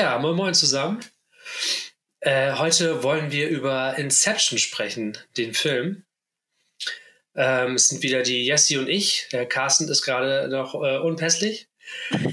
[0.00, 1.04] Ja, moin moin zusammen.
[2.20, 6.04] Äh, heute wollen wir über Inception sprechen, den Film.
[7.36, 9.28] Ähm, es sind wieder die Jessie und ich.
[9.30, 11.68] Der Carsten ist gerade noch äh, unpässlich.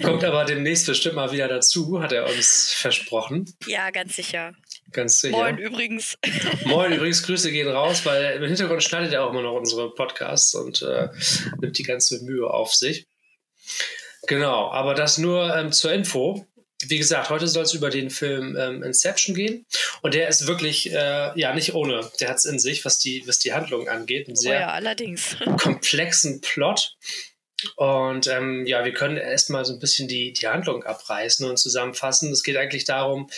[0.01, 3.53] Kommt aber demnächst bestimmt mal wieder dazu, hat er uns versprochen.
[3.65, 4.53] Ja, ganz sicher.
[4.93, 5.35] Ganz sicher.
[5.35, 6.17] Moin übrigens.
[6.63, 10.55] Moin übrigens, Grüße gehen raus, weil im Hintergrund schneidet er auch immer noch unsere Podcasts
[10.55, 11.09] und äh,
[11.59, 13.07] nimmt die ganze Mühe auf sich.
[14.25, 16.47] Genau, aber das nur ähm, zur Info.
[16.85, 19.65] Wie gesagt, heute soll es über den Film ähm, Inception gehen.
[20.01, 22.09] Und der ist wirklich, äh, ja, nicht ohne.
[22.19, 24.27] Der hat es in sich, was die, was die Handlung angeht.
[24.27, 25.37] Einen Oh sehr ja, allerdings.
[25.57, 26.95] komplexen Plot.
[27.75, 32.31] Und ähm, ja, wir können erstmal so ein bisschen die, die Handlung abreißen und zusammenfassen.
[32.31, 33.29] Es geht eigentlich darum,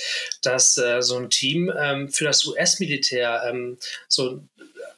[0.41, 3.77] dass äh, so ein Team ähm, für das US-Militär ähm,
[4.09, 4.43] so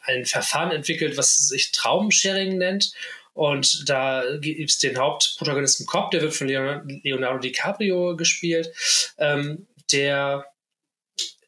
[0.04, 2.94] ein Verfahren entwickelt, was sich Traumsharing nennt.
[3.34, 8.74] Und da gibt es den Hauptprotagonisten Cobb, der wird von Leonardo DiCaprio gespielt.
[9.18, 10.46] Ähm, der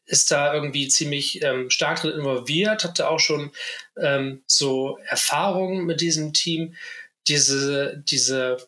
[0.06, 3.52] ist da irgendwie ziemlich ähm, stark drin involviert, hatte auch schon
[4.00, 6.74] ähm, so Erfahrungen mit diesem Team,
[7.26, 8.58] diese, diese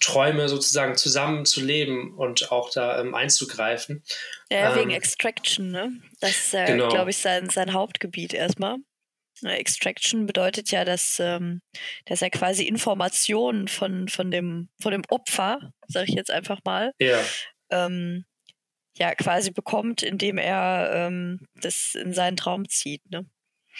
[0.00, 4.02] Träume sozusagen zusammenzuleben und auch da ähm, einzugreifen.
[4.50, 5.92] Ja, wegen Ähm, Extraction, ne?
[6.20, 6.88] Das ist, äh, genau.
[6.88, 8.76] glaube ich, sein, sein Hauptgebiet erstmal.
[9.44, 11.60] Äh, Extraction bedeutet ja, dass, ähm,
[12.06, 16.92] dass er quasi Informationen von, von, dem, von dem Opfer, sage ich jetzt einfach mal,
[16.98, 17.22] Ja,
[17.70, 18.24] ähm,
[18.96, 23.08] ja, quasi bekommt, indem er ähm, das in seinen Traum zieht.
[23.10, 23.26] Ne?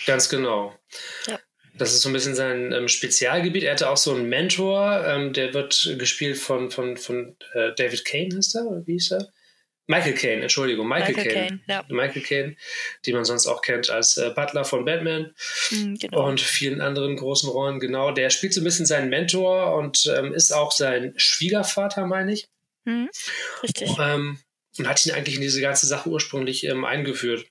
[0.07, 0.75] ganz genau.
[1.27, 1.39] Ja.
[1.75, 3.63] Das ist so ein bisschen sein ähm, Spezialgebiet.
[3.63, 8.05] Er hatte auch so einen Mentor, ähm, der wird gespielt von, von, von äh, David
[8.05, 8.67] Kane, ist er?
[8.67, 9.33] Oder wie hieß er?
[9.91, 11.61] Michael Caine, Entschuldigung, Michael, Michael Caine.
[11.67, 11.85] Ja.
[11.89, 12.57] Michael Caine,
[13.05, 15.35] den man sonst auch kennt als äh, Butler von Batman
[15.71, 16.29] Hm, genau.
[16.29, 17.81] und vielen anderen großen Rollen.
[17.81, 22.33] Genau, der spielt so ein bisschen seinen Mentor und ähm, ist auch sein Schwiegervater, meine
[22.35, 22.49] ich.
[22.87, 23.11] hm,
[23.65, 23.91] richtig.
[23.99, 24.39] Ähm,
[24.79, 27.47] und hat ihn eigentlich in diese ganze Sache ursprünglich ähm, eingeführt.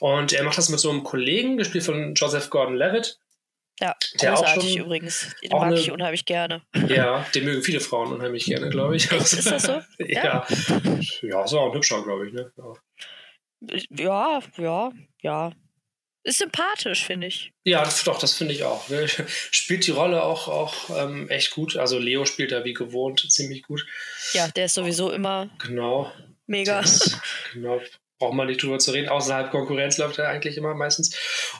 [0.00, 3.18] Und er macht das mit so einem Kollegen, gespielt von Joseph Gordon-Levitt.
[3.80, 5.34] Ja, der auch großartig schon übrigens.
[5.42, 6.62] Den auch mag eine- ich unheimlich gerne.
[6.88, 9.10] Ja, den mögen viele Frauen unheimlich gerne, glaube ich.
[9.12, 9.82] Echt, ist das so?
[9.98, 10.46] ja.
[11.22, 12.32] Ja, ist auch ein hübscher, glaube ich.
[12.32, 12.50] Ne?
[12.56, 12.72] Ja.
[13.90, 14.92] Ja, ja,
[15.22, 15.52] ja.
[16.22, 17.52] Ist sympathisch, finde ich.
[17.64, 18.88] Ja, das- doch, das finde ich auch.
[18.88, 19.06] Ne?
[19.50, 21.76] Spielt die Rolle auch, auch ähm, echt gut.
[21.76, 23.86] Also Leo spielt da wie gewohnt ziemlich gut.
[24.32, 26.10] Ja, der ist sowieso immer Genau.
[26.46, 26.80] mega.
[26.80, 27.20] Das,
[27.52, 27.80] genau.
[28.18, 29.08] Braucht man nicht drüber zu reden.
[29.08, 31.14] Außerhalb Konkurrenz läuft er eigentlich immer meistens.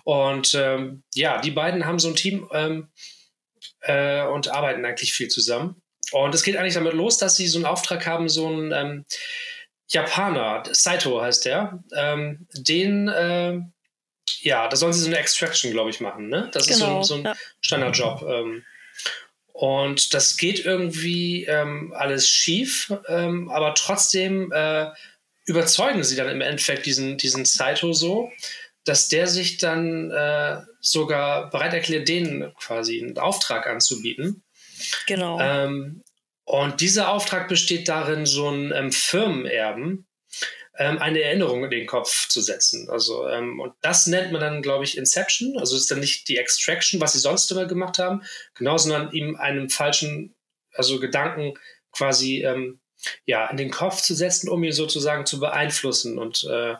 [0.04, 2.88] Und ähm, ja, die beiden haben so ein Team ähm,
[3.80, 5.82] äh, und arbeiten eigentlich viel zusammen.
[6.12, 9.04] Und es geht eigentlich damit los, dass sie so einen Auftrag haben, so einen ähm,
[9.88, 13.58] Japaner, Saito heißt der, ähm, den, äh,
[14.40, 16.28] ja, da sollen sie so eine Extraction, glaube ich, machen.
[16.28, 16.48] Ne?
[16.52, 17.34] Das Genau, ist so, ein- so ein ja.
[17.60, 18.22] Standardjob.
[18.22, 18.64] Ähm,
[19.52, 24.88] und das geht irgendwie ähm, alles schief, aber trotzdem äh,
[25.46, 28.30] überzeugen sie dann im Endeffekt diesen, diesen Saito so,
[28.84, 34.44] dass der sich dann äh, sogar bereit erklärt, denen quasi einen Auftrag anzubieten.
[35.06, 35.40] Genau.
[35.40, 36.02] Ähm,
[36.44, 40.06] und dieser Auftrag besteht darin, so einen ähm, Firmenerben
[40.78, 42.88] ähm, eine Erinnerung in den Kopf zu setzen.
[42.90, 45.58] Also, ähm, und das nennt man dann, glaube ich, Inception.
[45.58, 48.22] Also ist dann nicht die Extraction, was sie sonst immer gemacht haben,
[48.54, 50.34] genau, sondern ihm einem falschen,
[50.74, 51.54] also Gedanken
[51.92, 52.80] quasi ähm,
[53.24, 56.76] ja, in den Kopf zu setzen, um ihn sozusagen zu beeinflussen und äh,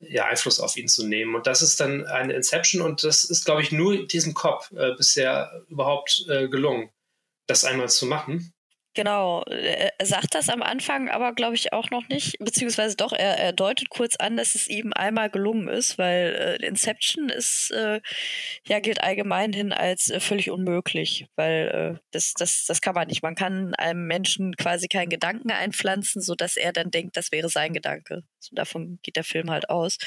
[0.00, 1.34] ja, Einfluss auf ihn zu nehmen.
[1.34, 4.94] Und das ist dann eine Inception und das ist, glaube ich, nur diesem Kopf äh,
[4.96, 6.90] bisher überhaupt äh, gelungen,
[7.46, 8.52] das einmal zu machen.
[8.94, 13.12] Genau, er er sagt das am Anfang, aber glaube ich auch noch nicht, beziehungsweise doch,
[13.12, 17.70] er, er deutet kurz an, dass es ihm einmal gelungen ist, weil äh, Inception ist,
[17.70, 18.00] äh,
[18.66, 23.06] ja, gilt allgemein hin als äh, völlig unmöglich, weil äh, das, das, das kann man
[23.06, 23.22] nicht.
[23.22, 27.72] Man kann einem Menschen quasi keinen Gedanken einpflanzen, sodass er dann denkt, das wäre sein
[27.72, 28.22] Gedanke.
[28.40, 29.98] So, davon geht der Film halt aus.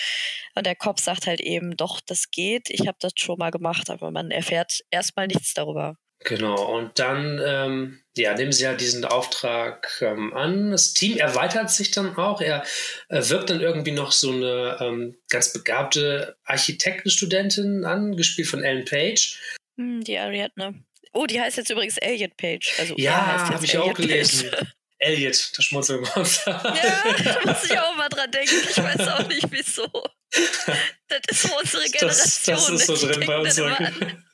[0.56, 3.90] Und der Kopf sagt halt eben, doch, das geht, ich habe das schon mal gemacht,
[3.90, 5.96] aber man erfährt erstmal nichts darüber.
[6.24, 10.72] Genau, und dann ähm, ja, nehmen sie ja diesen Auftrag ähm, an.
[10.72, 12.42] Das Team erweitert sich dann auch.
[12.42, 12.64] Er
[13.10, 18.86] äh, wirkt dann irgendwie noch so eine ähm, ganz begabte Architektenstudentin an, gespielt von Ellen
[18.86, 19.40] Page.
[19.78, 20.84] Hm, die Ariadne.
[21.12, 22.74] Oh, die heißt jetzt übrigens Elliot Page.
[22.80, 24.52] Also, Ja, habe ich auch Elliot gelesen.
[24.52, 24.66] Page.
[25.00, 26.62] Elliot, das Schmunzelmonster.
[26.64, 28.56] Ja, da muss ich auch mal dran denken.
[28.70, 29.86] Ich weiß auch nicht, wieso.
[31.10, 32.56] Das ist so unsere das, Generation.
[32.56, 33.58] das ist so drin bei uns.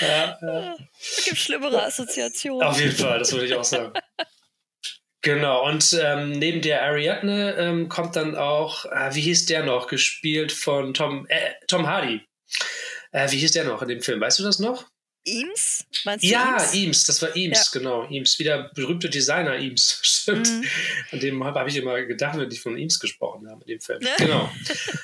[0.00, 0.76] ja, ja.
[1.00, 2.66] Es gibt schlimmere Assoziationen.
[2.66, 3.92] Auf jeden Fall, das würde ich auch sagen.
[5.26, 9.88] Genau, und ähm, neben der Ariadne ähm, kommt dann auch, äh, wie hieß der noch,
[9.88, 12.20] gespielt von Tom, äh, Tom Hardy.
[13.10, 14.20] Äh, wie hieß der noch in dem Film?
[14.20, 14.88] Weißt du das noch?
[15.24, 15.84] Eames?
[16.04, 16.74] Meinst du ja, Eames?
[16.74, 17.80] Eames, das war Eames, ja.
[17.80, 18.08] genau.
[18.08, 20.48] Eames, wieder berühmte Designer Eames, stimmt.
[20.48, 20.64] Mhm.
[21.10, 23.80] An dem habe hab ich immer gedacht, wenn die von Eames gesprochen haben in dem
[23.80, 24.00] Film.
[24.18, 24.48] genau.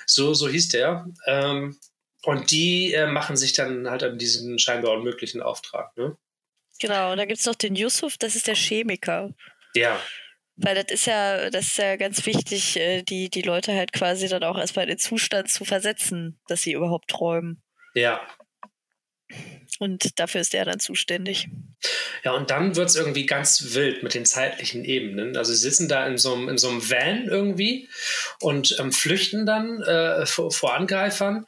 [0.06, 1.06] So, so hieß der.
[1.26, 1.76] Ähm,
[2.24, 6.16] und die äh, machen sich dann halt an diesen scheinbar unmöglichen Auftrag, ne?
[6.80, 9.32] Genau, und da gibt es noch den Yusuf, das ist der Chemiker.
[9.74, 10.00] Ja.
[10.56, 14.28] Weil das ist ja, das ist ja ganz wichtig, äh, die, die Leute halt quasi
[14.28, 17.62] dann auch erstmal in den Zustand zu versetzen, dass sie überhaupt träumen.
[17.94, 18.20] Ja.
[19.78, 21.48] Und dafür ist er dann zuständig.
[22.22, 25.36] Ja, und dann wird es irgendwie ganz wild mit den zeitlichen Ebenen.
[25.36, 27.88] Also sie sitzen da in so einem, in so einem Van irgendwie
[28.40, 31.46] und ähm, flüchten dann äh, vor, vor Angreifern.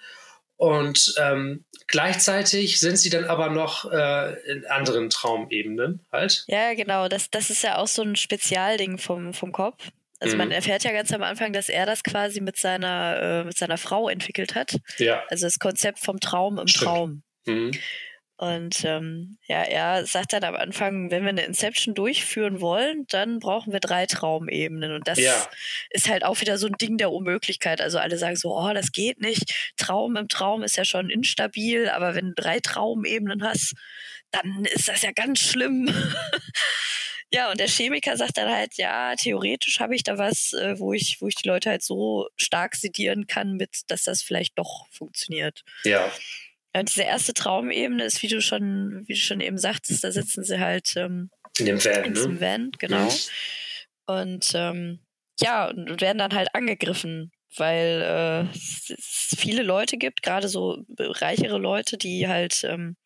[0.57, 6.45] Und ähm, gleichzeitig sind sie dann aber noch äh, in anderen Traumebenen halt.
[6.47, 7.09] Ja, genau.
[7.09, 9.91] Das, das ist ja auch so ein Spezialding vom, vom Kopf.
[10.21, 10.39] Also mhm.
[10.39, 13.79] man erfährt ja ganz am Anfang, dass er das quasi mit seiner, äh, mit seiner
[13.79, 14.79] Frau entwickelt hat.
[14.99, 15.23] Ja.
[15.29, 16.85] Also das Konzept vom Traum im Stimmt.
[16.85, 17.23] Traum.
[17.47, 17.73] Mhm.
[18.45, 23.39] Und ähm, ja, er sagt dann am Anfang, wenn wir eine Inception durchführen wollen, dann
[23.39, 24.93] brauchen wir drei Traumebenen.
[24.93, 25.33] Und das ja.
[25.89, 27.81] ist halt auch wieder so ein Ding der Unmöglichkeit.
[27.81, 29.73] Also alle sagen so, oh, das geht nicht.
[29.79, 33.73] Traum im Traum ist ja schon instabil, aber wenn du drei Traumebenen hast,
[34.31, 35.89] dann ist das ja ganz schlimm.
[37.33, 40.93] ja, und der Chemiker sagt dann halt, ja, theoretisch habe ich da was, äh, wo
[40.93, 44.87] ich, wo ich die Leute halt so stark sedieren kann, mit, dass das vielleicht doch
[44.91, 45.65] funktioniert.
[45.85, 46.13] Ja.
[46.75, 50.43] Ja, diese erste Traumebene ist, wie du schon, wie du schon eben sagtest, da sitzen
[50.43, 52.41] sie halt ähm, in dem Van, in diesem ne?
[52.41, 53.05] Van, genau.
[53.05, 53.11] Mhm.
[54.07, 55.01] Und ähm,
[55.41, 61.59] ja, und werden dann halt angegriffen, weil äh, es viele Leute gibt, gerade so reichere
[61.59, 62.97] Leute, die halt ähm,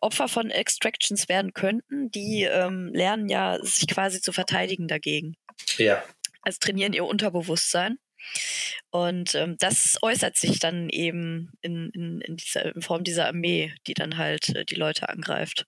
[0.00, 5.36] Opfer von Extractions werden könnten, die ähm, lernen ja, sich quasi zu verteidigen dagegen.
[5.78, 6.02] Ja.
[6.42, 7.98] Also trainieren ihr Unterbewusstsein.
[8.90, 13.74] Und ähm, das äußert sich dann eben in, in, in, dieser, in Form dieser Armee,
[13.86, 15.66] die dann halt äh, die Leute angreift.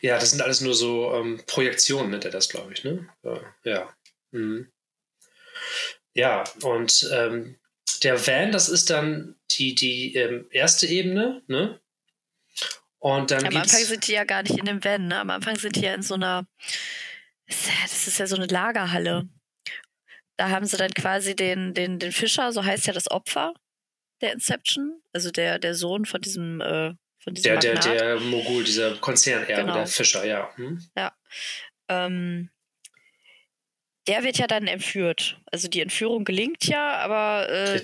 [0.00, 3.08] Ja, das sind alles nur so ähm, Projektionen, nennt er das, glaube ich, ne?
[3.64, 3.94] Ja.
[4.32, 4.70] Mhm.
[6.14, 7.58] Ja, und ähm,
[8.02, 11.80] der Van, das ist dann die, die ähm, erste Ebene, ne?
[12.98, 15.18] Und dann Am Anfang sind die ja gar nicht in dem Van, ne?
[15.18, 16.46] Am Anfang sind die ja in so einer,
[17.46, 19.28] das ist ja so eine Lagerhalle.
[20.42, 23.54] Da haben sie dann quasi den, den, den Fischer, so heißt ja das Opfer
[24.20, 28.64] der Inception, also der, der Sohn von diesem, äh, von diesem der, der, der Mogul,
[28.64, 29.74] dieser Konzernerbe, genau.
[29.74, 30.50] der Fischer, ja.
[30.56, 30.84] Hm?
[30.96, 31.12] Ja.
[31.88, 32.50] Ähm,
[34.08, 35.40] der wird ja dann entführt.
[35.46, 37.80] Also die Entführung gelingt ja, aber äh,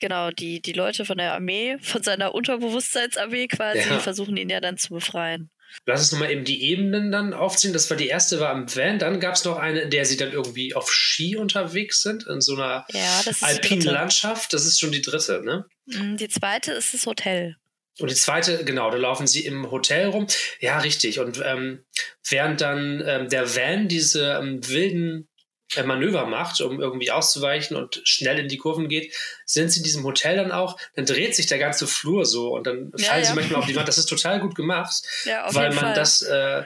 [0.00, 4.00] genau, die, die Leute von der Armee, von seiner Unterbewusstseinsarmee quasi, ja.
[4.00, 5.52] versuchen ihn ja dann zu befreien.
[5.84, 7.72] Lass uns nochmal eben die Ebenen dann aufziehen.
[7.72, 8.98] Das war die erste, war am Van.
[8.98, 12.40] Dann gab es noch eine, in der sie dann irgendwie auf Ski unterwegs sind, in
[12.40, 14.52] so einer ja, alpinen Landschaft.
[14.52, 15.66] Das ist schon die dritte, ne?
[15.86, 17.56] Mm, die zweite ist das Hotel.
[17.98, 20.26] Und die zweite, genau, da laufen sie im Hotel rum.
[20.60, 21.18] Ja, richtig.
[21.18, 21.84] Und ähm,
[22.28, 25.28] während dann ähm, der Van diese ähm, wilden
[25.84, 29.12] Manöver macht, um irgendwie auszuweichen und schnell in die Kurven geht,
[29.44, 32.66] sind sie in diesem Hotel dann auch, dann dreht sich der ganze Flur so und
[32.66, 33.28] dann ja, fallen ja.
[33.28, 33.88] sie manchmal auf die Wand.
[33.88, 35.94] Das ist total gut gemacht, ja, weil man Fall.
[35.94, 36.62] das, äh,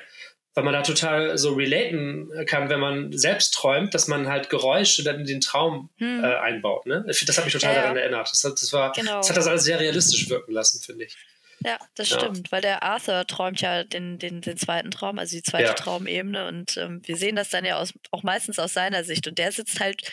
[0.55, 5.03] weil man da total so relaten kann, wenn man selbst träumt, dass man halt Geräusche
[5.03, 6.23] dann in den Traum hm.
[6.23, 6.87] äh, einbaut.
[6.87, 7.05] Ne?
[7.07, 8.31] Das hat mich total daran erinnert.
[8.31, 9.19] Das hat, das, war, genau.
[9.19, 11.17] das hat das alles sehr realistisch wirken lassen, finde ich.
[11.65, 12.19] Ja, das ja.
[12.19, 15.75] stimmt, weil der Arthur träumt ja den, den, den zweiten Traum, also die zweite ja.
[15.75, 19.39] Traumebene und ähm, wir sehen das dann ja aus, auch meistens aus seiner Sicht und
[19.39, 20.11] der sitzt halt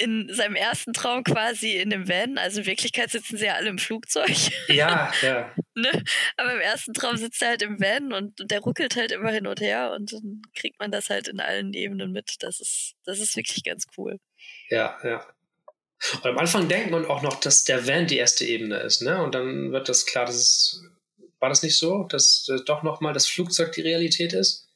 [0.00, 3.68] in seinem ersten Traum quasi in dem Van, also in Wirklichkeit sitzen sie ja alle
[3.68, 4.30] im Flugzeug.
[4.68, 5.54] Ja, ja.
[5.74, 6.04] ne?
[6.38, 9.30] Aber im ersten Traum sitzt er halt im Van und, und der ruckelt halt immer
[9.30, 12.36] hin und her und dann kriegt man das halt in allen Ebenen mit.
[12.42, 14.18] Das ist, das ist wirklich ganz cool.
[14.70, 15.22] Ja, ja.
[16.14, 19.22] Und am Anfang denkt man auch noch, dass der Van die erste Ebene ist, ne?
[19.22, 20.82] Und dann wird das klar, dass es,
[21.38, 24.69] war das nicht so, dass äh, doch nochmal das Flugzeug die Realität ist?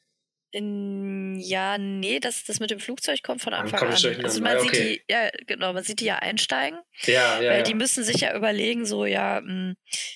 [0.57, 4.23] Ja, nee, das, das mit dem Flugzeug kommt von Anfang an.
[4.23, 4.69] Also man okay.
[4.69, 6.79] sieht die, ja, genau, man sieht die ja einsteigen.
[7.03, 7.49] Ja, ja.
[7.49, 7.63] Weil ja.
[7.63, 9.75] die müssen sich ja überlegen, so, ja, hm,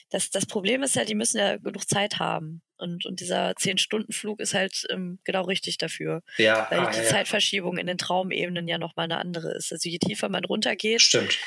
[0.10, 2.62] das, das Problem ist ja, die müssen ja genug Zeit haben.
[2.78, 6.24] Und, und dieser Zehn-Stunden-Flug ist halt ähm, genau richtig dafür.
[6.38, 9.74] Ja, weil ah, die ja, Zeitverschiebung in den Traumebenen ja nochmal eine andere ist.
[9.74, 11.38] Also je tiefer man runtergeht, Stimmt.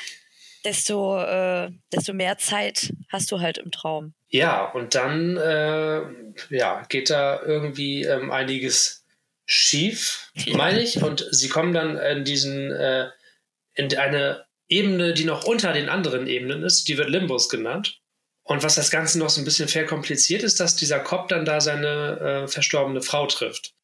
[0.63, 4.13] desto, äh, desto mehr Zeit hast du halt im Traum.
[4.33, 6.01] Ja, und dann äh,
[6.49, 9.05] ja, geht da irgendwie ähm, einiges
[9.45, 11.03] schief, meine ich.
[11.03, 13.11] Und sie kommen dann in diesen, äh,
[13.75, 17.99] in eine Ebene, die noch unter den anderen Ebenen ist, die wird Limbus genannt.
[18.41, 21.61] Und was das Ganze noch so ein bisschen verkompliziert ist, dass dieser Cop dann da
[21.61, 23.75] seine äh, verstorbene Frau trifft.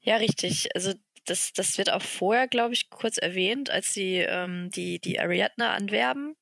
[0.00, 0.68] Ja, richtig.
[0.76, 0.94] Also
[1.24, 5.70] das, das wird auch vorher, glaube ich, kurz erwähnt, als sie ähm, die, die Ariadne
[5.70, 6.36] anwerben.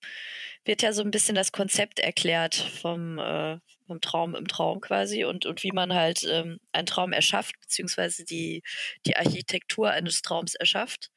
[0.65, 5.25] Wird ja so ein bisschen das Konzept erklärt vom, äh, vom Traum im Traum quasi
[5.25, 8.63] und, und wie man halt ähm, einen Traum erschafft, beziehungsweise die,
[9.07, 11.11] die Architektur eines Traums erschafft.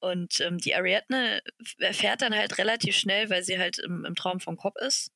[0.00, 1.42] Und ähm, die Ariadne
[1.78, 5.10] erfährt dann halt relativ schnell, weil sie halt im, im Traum von Kopf ist,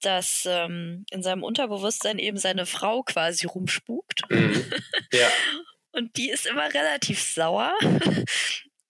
[0.00, 4.22] dass ähm, in seinem Unterbewusstsein eben seine Frau quasi rumspukt.
[4.30, 4.64] Mhm.
[5.12, 5.28] Ja.
[5.92, 7.72] Und die ist immer relativ sauer.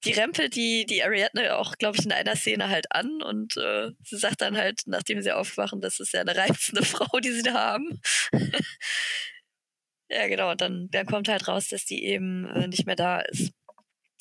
[0.04, 3.90] Die rempelt die, die Ariadne auch, glaube ich, in einer Szene halt an und äh,
[4.02, 7.42] sie sagt dann halt, nachdem sie aufwachen, das ist ja eine reizende Frau, die sie
[7.42, 8.00] da haben.
[10.08, 10.52] ja, genau.
[10.52, 13.52] Und dann, dann kommt halt raus, dass die eben äh, nicht mehr da ist,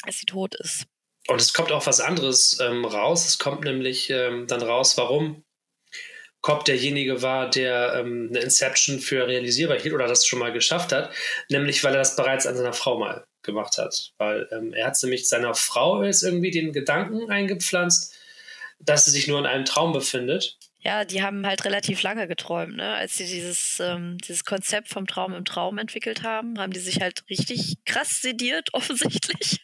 [0.06, 0.86] dass sie tot ist.
[1.28, 3.26] Und es kommt auch was anderes ähm, raus.
[3.26, 5.46] Es kommt nämlich ähm, dann raus, warum
[6.42, 10.92] Cobb derjenige war, der ähm, eine Inception für realisierbar hielt oder das schon mal geschafft
[10.92, 11.14] hat,
[11.50, 14.12] nämlich weil er das bereits an seiner Frau mal gemacht hat.
[14.18, 18.16] Weil ähm, er hat nämlich seiner Frau jetzt irgendwie den Gedanken eingepflanzt,
[18.80, 20.58] dass sie sich nur in einem Traum befindet.
[20.82, 22.94] Ja, die haben halt relativ lange geträumt, ne?
[22.94, 27.02] Als sie dieses, ähm, dieses Konzept vom Traum im Traum entwickelt haben, haben die sich
[27.02, 29.60] halt richtig krass sediert, offensichtlich.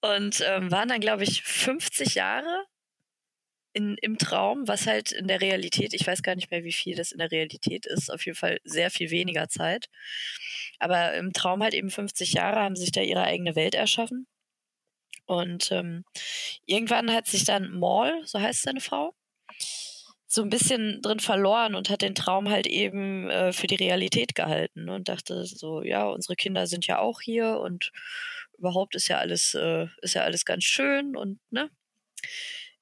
[0.00, 2.64] Und ähm, waren dann, glaube ich, 50 Jahre
[3.76, 6.96] in, im Traum, was halt in der Realität, ich weiß gar nicht mehr, wie viel
[6.96, 9.90] das in der Realität ist, auf jeden Fall sehr viel weniger Zeit.
[10.78, 14.26] Aber im Traum halt eben 50 Jahre haben sich da ihre eigene Welt erschaffen.
[15.26, 16.04] Und ähm,
[16.64, 19.14] irgendwann hat sich dann Maul, so heißt seine Frau,
[20.26, 24.34] so ein bisschen drin verloren und hat den Traum halt eben äh, für die Realität
[24.34, 27.92] gehalten und dachte so, ja, unsere Kinder sind ja auch hier und
[28.56, 31.68] überhaupt ist ja alles, äh, ist ja alles ganz schön und ne.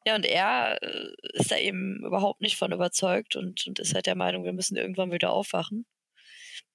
[0.07, 4.07] Ja, und er äh, ist da eben überhaupt nicht von überzeugt und, und ist halt
[4.07, 5.87] der Meinung, wir müssen irgendwann wieder aufwachen.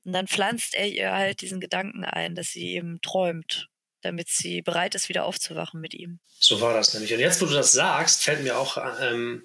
[0.04, 3.68] Und dann pflanzt er ihr halt diesen Gedanken ein, dass sie eben träumt,
[4.02, 6.20] damit sie bereit ist, wieder aufzuwachen mit ihm.
[6.40, 7.14] So war das nämlich.
[7.14, 9.44] Und jetzt, wo du das sagst, fällt mir auch ähm,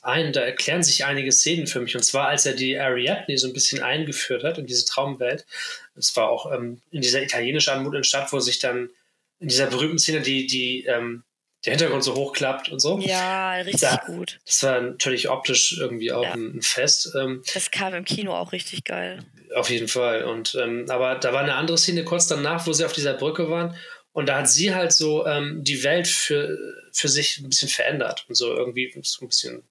[0.00, 1.94] ein, da erklären sich einige Szenen für mich.
[1.94, 5.46] Und zwar, als er die Ariadne so ein bisschen eingeführt hat in diese Traumwelt.
[5.94, 8.90] Es war auch ähm, in dieser italienischen anmutenden Stadt, wo sich dann
[9.38, 11.22] in dieser berühmten Szene die, die ähm,
[11.64, 12.98] der Hintergrund so hochklappt und so.
[12.98, 14.40] Ja, richtig da, gut.
[14.46, 16.32] Das war natürlich optisch irgendwie auch ja.
[16.32, 17.12] ein, Fest.
[17.16, 19.24] Ähm, das kam im Kino auch richtig geil.
[19.54, 20.24] Auf jeden Fall.
[20.24, 23.48] Und ähm, aber da war eine andere Szene kurz danach, wo sie auf dieser Brücke
[23.48, 23.76] waren.
[24.12, 26.58] Und da hat sie halt so ähm, die Welt für,
[26.92, 29.62] für sich ein bisschen verändert und so irgendwie so ein bisschen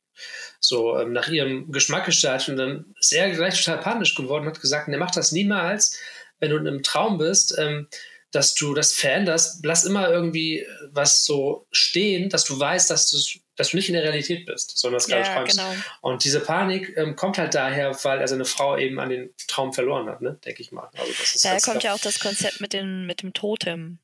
[0.60, 4.54] so ähm, nach ihrem Geschmack gestaltet und dann ist er gleich total panisch geworden und
[4.54, 6.00] hat gesagt, ne, mach das niemals,
[6.40, 7.56] wenn du in einem Traum bist.
[7.58, 7.88] Ähm,
[8.32, 13.18] dass du das veränderst, lass immer irgendwie was so stehen, dass du weißt, dass du,
[13.56, 15.58] dass du nicht in der Realität bist, sondern das gerade ja, träumst.
[15.58, 15.74] Genau.
[16.00, 19.74] Und diese Panik ähm, kommt halt daher, weil er seine Frau eben an den Traum
[19.74, 20.40] verloren hat, ne?
[20.46, 20.90] denke ich mal.
[20.98, 24.00] Also das ist Daher kommt ja auch das Konzept mit, den, mit dem Totem.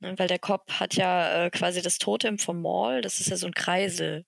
[0.00, 0.14] Ne?
[0.18, 3.46] Weil der Kopf hat ja äh, quasi das Totem vom Mall, das ist ja so
[3.46, 4.24] ein Kreisel.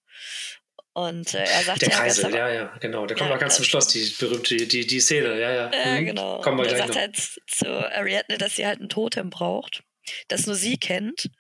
[0.95, 3.07] Und äh, er sagt der ja, Kreisel, ja, ja, genau.
[3.07, 5.71] Der kommt ja, ganz zum Schluss, die berühmte, die, die Szene, ja, ja.
[5.73, 6.05] Ja, mhm.
[6.05, 6.41] genau.
[6.43, 6.97] Kommen wir und er sagt noch.
[6.97, 9.85] halt zu Ariadne, dass sie halt ein Totem braucht,
[10.29, 11.31] das nur sie kennt.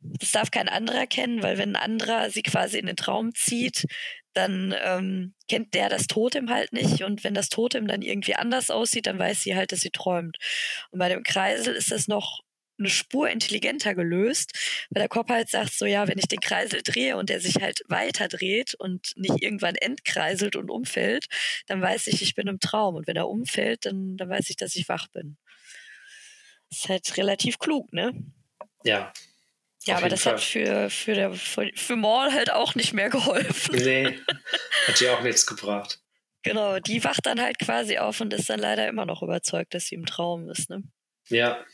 [0.00, 3.86] Das darf kein anderer kennen, weil wenn ein anderer sie quasi in den Traum zieht,
[4.34, 7.04] dann ähm, kennt der das Totem halt nicht.
[7.04, 10.38] Und wenn das Totem dann irgendwie anders aussieht, dann weiß sie halt, dass sie träumt.
[10.90, 12.40] Und bei dem Kreisel ist das noch
[12.78, 16.82] eine Spur intelligenter gelöst, weil der Kopf halt sagt, so ja, wenn ich den Kreisel
[16.82, 21.26] drehe und der sich halt weiter dreht und nicht irgendwann entkreiselt und umfällt,
[21.66, 22.94] dann weiß ich, ich bin im Traum.
[22.96, 25.36] Und wenn er umfällt, dann, dann weiß ich, dass ich wach bin.
[26.70, 28.12] Das ist halt relativ klug, ne?
[28.84, 29.12] Ja.
[29.84, 30.34] Ja, aber das Fall.
[30.34, 33.74] hat für, für, der, für, für Maul halt auch nicht mehr geholfen.
[33.74, 34.20] Nee,
[34.86, 36.00] hat ihr auch nichts gebracht.
[36.44, 39.86] Genau, die wacht dann halt quasi auf und ist dann leider immer noch überzeugt, dass
[39.86, 40.82] sie im Traum ist, ne?
[41.28, 41.64] Ja,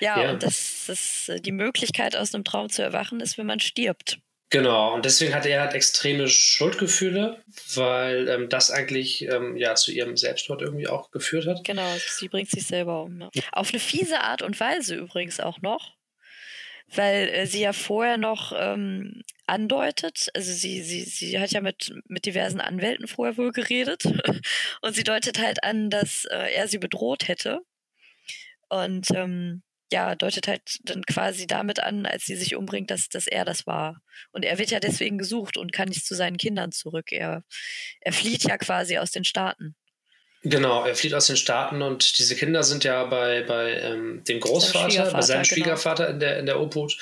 [0.00, 0.30] ja, ja.
[0.30, 4.18] und das, das, die Möglichkeit, aus einem Traum zu erwachen, ist, wenn man stirbt.
[4.50, 7.42] Genau, und deswegen hat er halt extreme Schuldgefühle,
[7.74, 11.64] weil ähm, das eigentlich ähm, ja zu ihrem Selbstmord irgendwie auch geführt hat.
[11.64, 13.20] Genau, sie bringt sich selber um.
[13.20, 13.42] Ja.
[13.52, 15.96] Auf eine fiese Art und Weise übrigens auch noch,
[16.94, 21.92] weil äh, sie ja vorher noch ähm, andeutet, also sie, sie, sie hat ja mit,
[22.06, 24.04] mit diversen Anwälten vorher wohl geredet
[24.80, 27.60] und sie deutet halt an, dass äh, er sie bedroht hätte
[28.68, 33.26] und ähm, ja, deutet halt dann quasi damit an, als sie sich umbringt, dass, dass
[33.26, 34.02] er das war.
[34.32, 37.10] Und er wird ja deswegen gesucht und kann nicht zu seinen Kindern zurück.
[37.10, 37.42] Er,
[38.00, 39.76] er flieht ja quasi aus den Staaten.
[40.48, 44.40] Genau, er flieht aus den Staaten und diese Kinder sind ja bei, bei ähm, dem
[44.40, 45.44] Großvater, bei seinem genau.
[45.44, 46.14] Schwiegervater genau.
[46.14, 46.96] in, der, in der Obhut.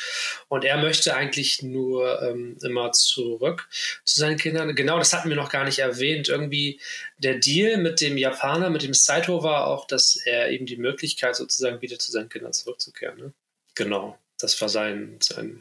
[0.48, 3.68] Und er möchte eigentlich nur ähm, immer zurück
[4.04, 4.74] zu seinen Kindern.
[4.74, 6.28] Genau, das hatten wir noch gar nicht erwähnt.
[6.28, 6.80] Irgendwie
[7.18, 11.36] der Deal mit dem Japaner, mit dem Saito war auch, dass er eben die Möglichkeit
[11.36, 13.18] sozusagen wieder zu seinen Kindern zurückzukehren.
[13.18, 13.32] Ne?
[13.74, 15.60] Genau, das war sein, sein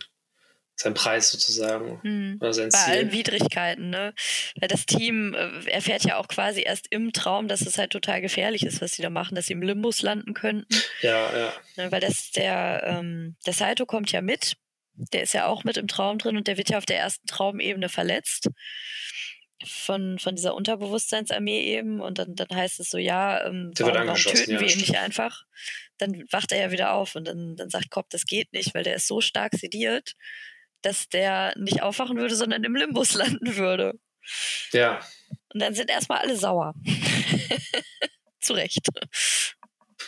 [0.75, 2.01] sein Preis sozusagen.
[2.03, 2.37] Hm.
[2.41, 2.93] Oder sein Bei Ziel.
[2.93, 4.13] allen Widrigkeiten, ne?
[4.59, 8.21] Weil das Team äh, erfährt ja auch quasi erst im Traum, dass es halt total
[8.21, 10.75] gefährlich ist, was sie da machen, dass sie im Limbus landen könnten.
[11.01, 11.53] Ja, ja.
[11.77, 14.57] Ne, weil das der, ähm, der Saito kommt ja mit.
[15.13, 17.27] Der ist ja auch mit im Traum drin und der wird ja auf der ersten
[17.27, 18.49] Traumebene verletzt
[19.63, 24.15] von, von dieser Unterbewusstseinsarmee eben und dann, dann heißt es so, ja, ähm, warum, warum
[24.15, 25.43] töten ja, wir ihn nicht einfach?
[25.97, 28.83] Dann wacht er ja wieder auf und dann, dann sagt Cobb, das geht nicht, weil
[28.83, 30.13] der ist so stark sediert,
[30.85, 33.99] dass der nicht aufwachen würde, sondern im Limbus landen würde.
[34.71, 34.99] Ja.
[35.53, 36.73] Und dann sind erstmal alle sauer.
[38.39, 38.87] Zu Recht.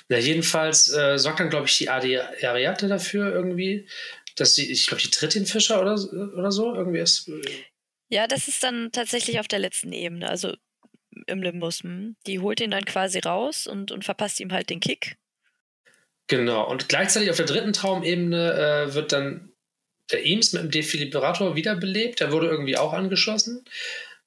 [0.10, 3.88] Na, jedenfalls äh, sorgt dann, glaube ich, die Ariate dafür irgendwie,
[4.36, 5.96] dass sie, ich glaube, die tritt den Fischer oder,
[6.38, 7.28] oder so, irgendwie ist.
[7.28, 7.42] Äh,
[8.10, 10.56] ja, das ist dann tatsächlich auf der letzten Ebene, also
[11.26, 11.82] im Limbus.
[11.82, 12.16] Hm.
[12.28, 15.18] Die holt ihn dann quasi raus und, und verpasst ihm halt den Kick.
[16.28, 19.54] Genau, und gleichzeitig auf der dritten Traumebene äh, wird dann
[20.12, 22.20] der Eames mit dem Defibrillator wiederbelebt.
[22.20, 23.66] Der wurde irgendwie auch angeschossen.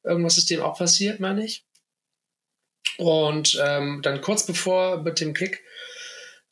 [0.03, 1.65] Irgendwas ist dem auch passiert, meine ich.
[2.99, 5.63] Und ähm, dann kurz bevor mit dem Kick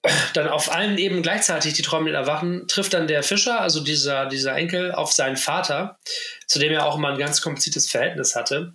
[0.35, 4.54] dann auf allen Ebenen gleichzeitig die Träume erwachen, trifft dann der Fischer, also dieser, dieser
[4.54, 5.99] Enkel, auf seinen Vater,
[6.47, 8.75] zu dem er auch immer ein ganz kompliziertes Verhältnis hatte.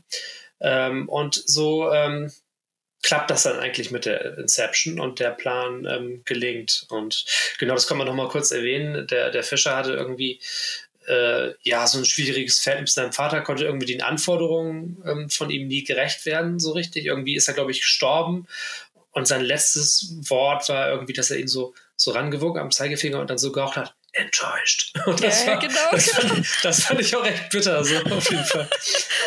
[0.60, 2.32] Ähm, und so ähm,
[3.04, 6.86] klappt das dann eigentlich mit der Inception und der Plan ähm, gelingt.
[6.90, 7.26] Und
[7.60, 9.06] genau das kann man nochmal kurz erwähnen.
[9.08, 10.40] Der, der Fischer hatte irgendwie
[11.08, 15.50] äh, ja so ein schwieriges Verhältnis mit seinem Vater, konnte irgendwie den Anforderungen ähm, von
[15.50, 17.06] ihm nie gerecht werden, so richtig.
[17.06, 18.48] Irgendwie ist er, glaube ich, gestorben
[19.14, 23.30] und sein letztes Wort war irgendwie, dass er ihn so, so rangewogen am Zeigefinger und
[23.30, 24.92] dann so gehaucht hat, enttäuscht.
[25.06, 26.34] Und das, ja, war, genau, das, genau.
[26.36, 28.70] Fand, das fand ich auch echt bitter, so auf jeden Fall.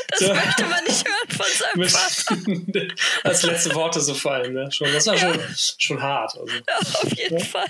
[0.08, 0.32] Das so.
[0.32, 2.94] möchte man nicht hören von seinem Vater.
[3.24, 4.70] Als letzte Worte so fallen, ne?
[4.70, 5.34] Schon, das war ja.
[5.34, 6.38] schon, schon hart.
[6.38, 6.54] Also.
[6.54, 7.44] Ja, auf jeden ja.
[7.44, 7.66] Fall.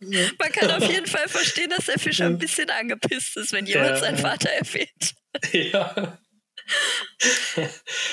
[0.00, 3.98] Man kann auf jeden Fall verstehen, dass der Fischer ein bisschen angepisst ist, wenn jemand
[3.98, 5.14] seinen Vater erwähnt.
[5.52, 6.18] Ja.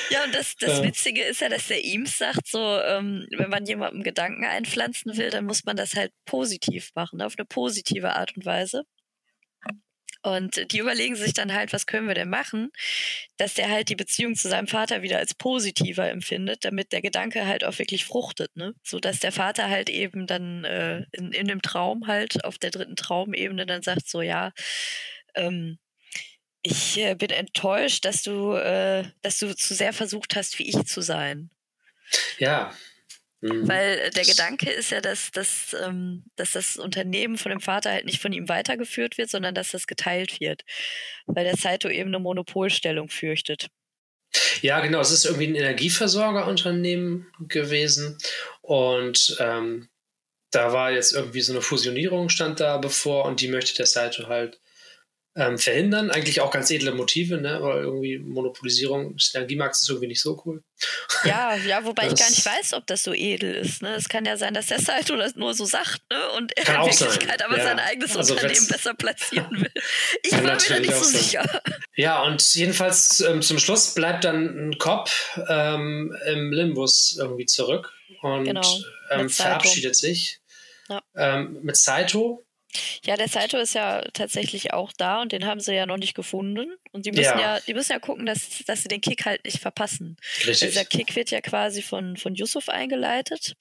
[0.10, 3.65] Ja, und das, das Witzige ist ja, dass der Eames sagt, so, ähm, wenn man
[3.65, 8.36] jemandem Gedanken einpflanzen will, dann muss man das halt positiv machen, auf eine positive Art
[8.36, 8.84] und Weise.
[10.24, 12.72] Und die überlegen sich dann halt, was können wir denn machen,
[13.38, 17.46] dass der halt die Beziehung zu seinem Vater wieder als positiver empfindet, damit der Gedanke
[17.46, 18.74] halt auch wirklich fruchtet, ne?
[18.84, 22.72] So dass der Vater halt eben dann äh, in, in dem Traum halt auf der
[22.72, 24.52] dritten Traumebene dann sagt, so ja,
[25.36, 25.78] ähm,
[26.67, 30.86] ich äh, bin enttäuscht, dass du, äh, dass du zu sehr versucht hast, wie ich
[30.86, 31.49] zu sein.
[32.39, 32.73] Ja.
[33.39, 33.67] Mhm.
[33.67, 37.91] Weil äh, der Gedanke ist ja, dass, dass, ähm, dass das Unternehmen von dem Vater
[37.91, 40.63] halt nicht von ihm weitergeführt wird, sondern dass das geteilt wird.
[41.25, 43.69] Weil der Saito eben eine Monopolstellung fürchtet.
[44.62, 44.99] Ja, genau.
[44.99, 48.17] Es ist irgendwie ein Energieversorgerunternehmen gewesen.
[48.62, 49.88] Und ähm,
[50.51, 54.27] da war jetzt irgendwie so eine Fusionierung stand da bevor und die möchte der Saito
[54.27, 54.60] halt
[55.38, 56.10] ähm, verhindern.
[56.10, 57.60] Eigentlich auch ganz edle Motive, ne?
[57.62, 60.63] weil irgendwie Monopolisierung des Energiemarkts ist irgendwie nicht so cool.
[61.23, 63.84] Ja, ja, wobei das ich gar nicht weiß, ob das so edel ist.
[63.84, 63.95] Ne?
[63.95, 66.17] Es kann ja sein, dass der Salto das nur so sagt ne?
[66.38, 67.63] und er in Wirklichkeit aber ja.
[67.63, 69.71] sein eigenes also Unternehmen besser platzieren will.
[70.23, 71.62] Ich war mir da nicht so sicher.
[71.95, 77.93] Ja, und jedenfalls ähm, zum Schluss bleibt dann ein Kopf ähm, im Limbus irgendwie zurück
[78.21, 78.80] und genau,
[79.12, 80.39] ähm, verabschiedet sich
[80.89, 81.02] ja.
[81.15, 82.46] Ähm, mit Saito
[83.06, 86.16] ja, der Saito ist ja tatsächlich auch da und den haben sie ja noch nicht
[86.16, 86.76] gefunden.
[86.92, 89.44] Und die müssen ja, ja die müssen ja gucken, dass, dass sie den Kick halt
[89.46, 90.18] nicht verpassen.
[90.46, 90.70] Richtig.
[90.70, 93.54] Dieser Kick wird ja quasi von, von Yusuf eingeleitet,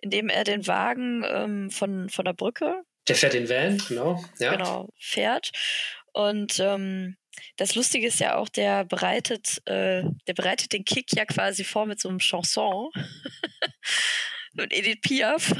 [0.00, 2.82] indem er den Wagen ähm, von, von der Brücke.
[3.08, 4.24] Der fährt den Van, genau.
[4.38, 4.52] Ja.
[4.52, 5.50] Genau, fährt.
[6.12, 7.16] Und ähm,
[7.56, 11.86] das Lustige ist ja auch, der bereitet, äh, der bereitet den Kick ja quasi vor
[11.86, 12.90] mit so einem Chanson.
[14.58, 15.52] und Edith Piaf.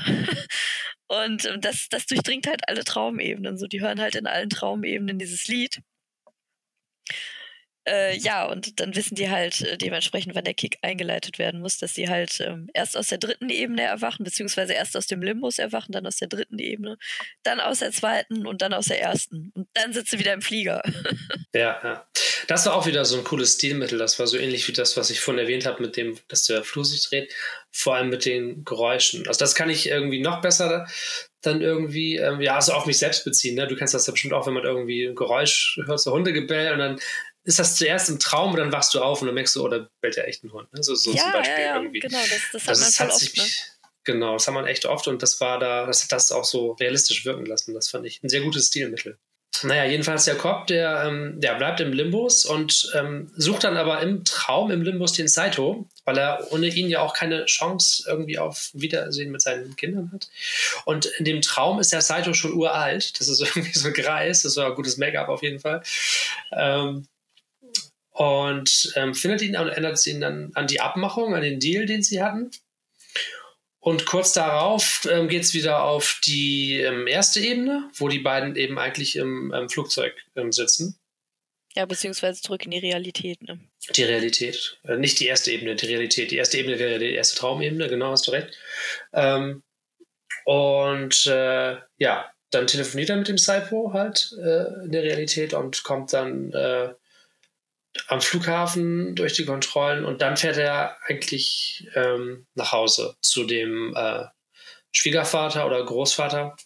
[1.08, 3.56] Und ähm, das, das durchdringt halt alle Traumebenen.
[3.58, 5.80] So, die hören halt in allen Traumebenen dieses Lied.
[7.88, 11.78] Äh, ja, und dann wissen die halt äh, dementsprechend, wann der Kick eingeleitet werden muss,
[11.78, 15.60] dass sie halt ähm, erst aus der dritten Ebene erwachen, beziehungsweise erst aus dem Limbus
[15.60, 16.98] erwachen, dann aus der dritten Ebene,
[17.44, 19.52] dann aus der zweiten und dann aus der ersten.
[19.54, 20.82] Und dann sitzt sie wieder im Flieger.
[21.54, 22.08] ja, ja.
[22.48, 23.98] Das war auch wieder so ein cooles Stilmittel.
[23.98, 26.64] Das war so ähnlich wie das, was ich vorhin erwähnt habe, mit dem, dass der
[26.64, 27.32] Flur sich dreht,
[27.70, 29.26] vor allem mit den Geräuschen.
[29.28, 30.86] Also das kann ich irgendwie noch besser
[31.42, 33.54] dann irgendwie, ähm, ja, also auf mich selbst beziehen.
[33.54, 33.66] Ne?
[33.68, 36.78] Du kennst das ja bestimmt auch, wenn man irgendwie ein Geräusch hört, so Hundegebell und
[36.78, 36.98] dann
[37.46, 39.68] ist das zuerst im Traum und dann wachst du auf und dann merkst du, oh,
[39.68, 40.72] da bellt ja echt ein Hund.
[40.72, 40.82] Ne?
[40.82, 42.00] So, so ja, zum Beispiel ja, ja, irgendwie.
[42.00, 43.44] Genau, das, das, also das hat, man oft, ne?
[44.02, 46.72] Genau, das hat man echt oft und das war da, das hat das auch so
[46.72, 47.72] realistisch wirken lassen.
[47.72, 49.16] Das fand ich ein sehr gutes Stilmittel.
[49.62, 54.00] naja, jedenfalls der Cop, der, ähm, der bleibt im Limbus und ähm, sucht dann aber
[54.00, 58.40] im Traum im Limbus den Saito, weil er ohne ihn ja auch keine Chance irgendwie
[58.40, 60.28] auf Wiedersehen mit seinen Kindern hat.
[60.84, 63.20] Und in dem Traum ist der Saito schon uralt.
[63.20, 64.42] Das ist irgendwie so ein Greis.
[64.42, 65.82] Das war ein gutes Make-up auf jeden Fall.
[66.52, 67.06] Ähm,
[68.16, 72.02] und ähm, findet ihn und ändert ihn dann an die Abmachung, an den Deal, den
[72.02, 72.50] sie hatten.
[73.78, 78.56] Und kurz darauf ähm, geht es wieder auf die ähm, erste Ebene, wo die beiden
[78.56, 80.98] eben eigentlich im, im Flugzeug ähm, sitzen.
[81.74, 83.42] Ja, beziehungsweise zurück in die Realität.
[83.42, 83.60] Ne?
[83.94, 84.78] Die Realität.
[84.84, 86.30] Äh, nicht die erste Ebene, die Realität.
[86.30, 88.58] Die erste Ebene wäre die erste Traumebene, genau, hast du recht.
[89.12, 89.62] Ähm,
[90.46, 95.84] und äh, ja, dann telefoniert er mit dem Saipo halt äh, in der Realität und
[95.84, 96.94] kommt dann äh,
[98.08, 103.94] am Flughafen durch die Kontrollen und dann fährt er eigentlich ähm, nach Hause zu dem
[103.96, 104.24] äh,
[104.92, 106.56] Schwiegervater oder Großvater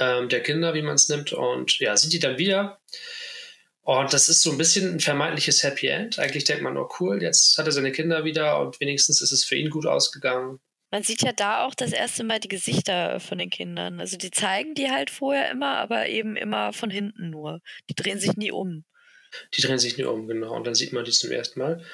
[0.00, 1.32] ähm, der Kinder, wie man es nimmt.
[1.32, 2.78] Und ja, sind die dann wieder.
[3.82, 6.18] Und das ist so ein bisschen ein vermeintliches Happy End.
[6.18, 9.44] Eigentlich denkt man, oh cool, jetzt hat er seine Kinder wieder und wenigstens ist es
[9.44, 10.58] für ihn gut ausgegangen.
[10.90, 14.00] Man sieht ja da auch das erste Mal die Gesichter von den Kindern.
[14.00, 17.60] Also die zeigen die halt vorher immer, aber eben immer von hinten nur.
[17.88, 18.84] Die drehen sich nie um.
[19.54, 20.54] Die drehen sich nie um, genau.
[20.54, 21.84] Und dann sieht man die zum ersten Mal.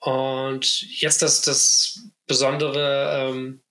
[0.00, 3.62] Und jetzt das, das Besondere, ähm,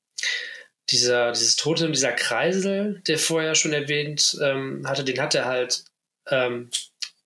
[0.90, 5.86] dieser, dieses Totem, dieser Kreisel, der vorher schon erwähnt ähm, hatte, den hat er halt
[6.30, 6.70] ähm,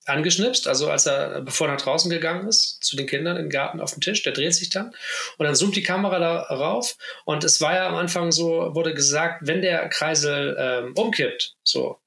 [0.08, 3.82] angeschnipst, also als er, bevor er nach draußen gegangen ist, zu den Kindern im Garten
[3.82, 4.94] auf dem Tisch, der dreht sich dann
[5.38, 6.96] und dann zoomt die Kamera darauf
[7.26, 12.00] und es war ja am Anfang so, wurde gesagt, wenn der Kreisel ähm, umkippt, so,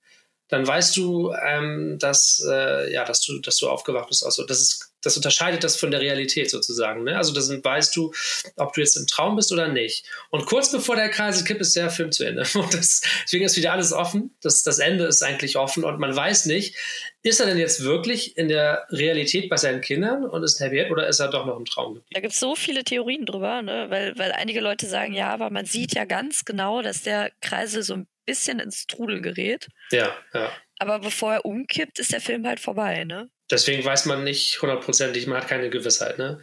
[0.51, 4.25] dann weißt du, ähm, dass, äh, ja, dass, du, dass du aufgewacht bist.
[4.25, 7.05] Also das, ist, das unterscheidet das von der Realität sozusagen.
[7.05, 7.17] Ne?
[7.17, 8.13] Also das weißt du,
[8.57, 10.05] ob du jetzt im Traum bist oder nicht.
[10.31, 12.45] Und kurz bevor der Kreis kippt, ist der Film zu Ende.
[12.55, 14.35] Und das, deswegen ist wieder alles offen.
[14.43, 16.77] Das, das Ende ist eigentlich offen und man weiß nicht,
[17.23, 21.07] ist er denn jetzt wirklich in der Realität bei seinen Kindern und ist Happy oder
[21.07, 22.01] ist er doch noch im Traum?
[22.13, 23.87] Da gibt es so viele Theorien drüber, ne?
[23.89, 27.83] weil, weil einige Leute sagen, ja, aber man sieht ja ganz genau, dass der Kreisel
[27.83, 29.69] so ein bisschen ins Trudel gerät.
[29.91, 30.53] Ja, ja.
[30.79, 33.29] Aber bevor er umkippt, ist der Film halt vorbei, ne?
[33.51, 36.41] Deswegen weiß man nicht hundertprozentig, man hat keine Gewissheit, ne?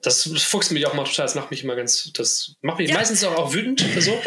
[0.00, 2.94] Das fuchst mich auch mal total, das macht mich immer ganz, das macht mich ja.
[2.94, 3.84] meistens auch, auch wütend.
[3.98, 4.20] So.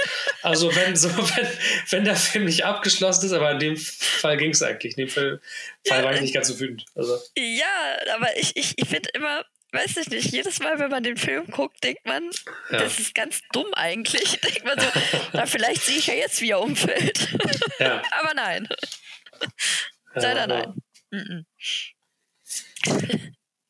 [0.43, 1.47] Also wenn, so, wenn,
[1.89, 4.97] wenn der Film nicht abgeschlossen ist, aber in dem Fall ging es eigentlich.
[4.97, 5.39] In dem Fall,
[5.85, 6.85] ja, war ich nicht ganz so wütend.
[6.95, 7.17] Also.
[7.37, 11.17] Ja, aber ich, ich, ich finde immer, weiß ich nicht, jedes Mal, wenn man den
[11.17, 12.29] Film guckt, denkt man,
[12.69, 12.79] ja.
[12.79, 14.39] das ist ganz dumm eigentlich.
[14.41, 14.87] Denkt man so,
[15.33, 17.27] na, vielleicht sehe ich ja jetzt, wie er umfällt.
[17.79, 18.01] Ja.
[18.11, 18.67] Aber nein.
[20.13, 20.75] Leider nein.
[21.11, 21.45] -mm.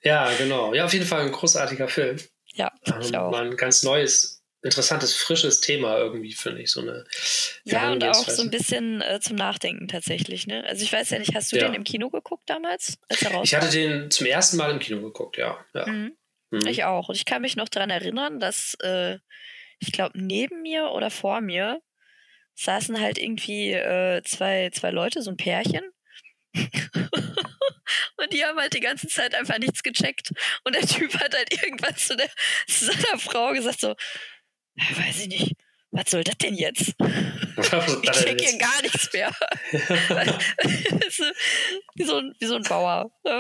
[0.04, 0.74] Ja, genau.
[0.74, 2.18] Ja, auf jeden Fall ein großartiger Film.
[2.54, 3.32] Ja, ich ähm, auch.
[3.32, 6.72] Mal ein ganz neues, interessantes, frisches Thema irgendwie, finde ich.
[6.72, 7.06] So eine
[7.64, 10.48] ja, und auch so ein bisschen äh, zum Nachdenken tatsächlich.
[10.48, 10.64] Ne?
[10.66, 11.68] Also ich weiß ja nicht, hast du ja.
[11.68, 12.98] den im Kino geguckt damals?
[13.10, 15.64] Als er ich hatte den zum ersten Mal im Kino geguckt, ja.
[15.74, 15.88] ja.
[15.88, 16.16] Mhm.
[16.52, 16.68] Mhm.
[16.68, 17.10] Ich auch.
[17.10, 19.18] Und ich kann mich noch daran erinnern, dass äh,
[19.80, 21.82] ich glaube, neben mir oder vor mir
[22.56, 25.84] saßen halt irgendwie äh, zwei, zwei Leute, so ein Pärchen.
[28.18, 30.32] und die haben halt die ganze Zeit einfach nichts gecheckt.
[30.64, 32.30] Und der Typ hat halt irgendwann zu, der,
[32.68, 33.96] zu seiner Frau gesagt so,
[34.90, 35.56] weiß ich nicht,
[35.92, 36.96] was soll das denn jetzt?
[37.58, 39.30] ich check hier gar nichts mehr.
[41.96, 43.12] wie, so ein, wie so ein Bauer.
[43.24, 43.36] das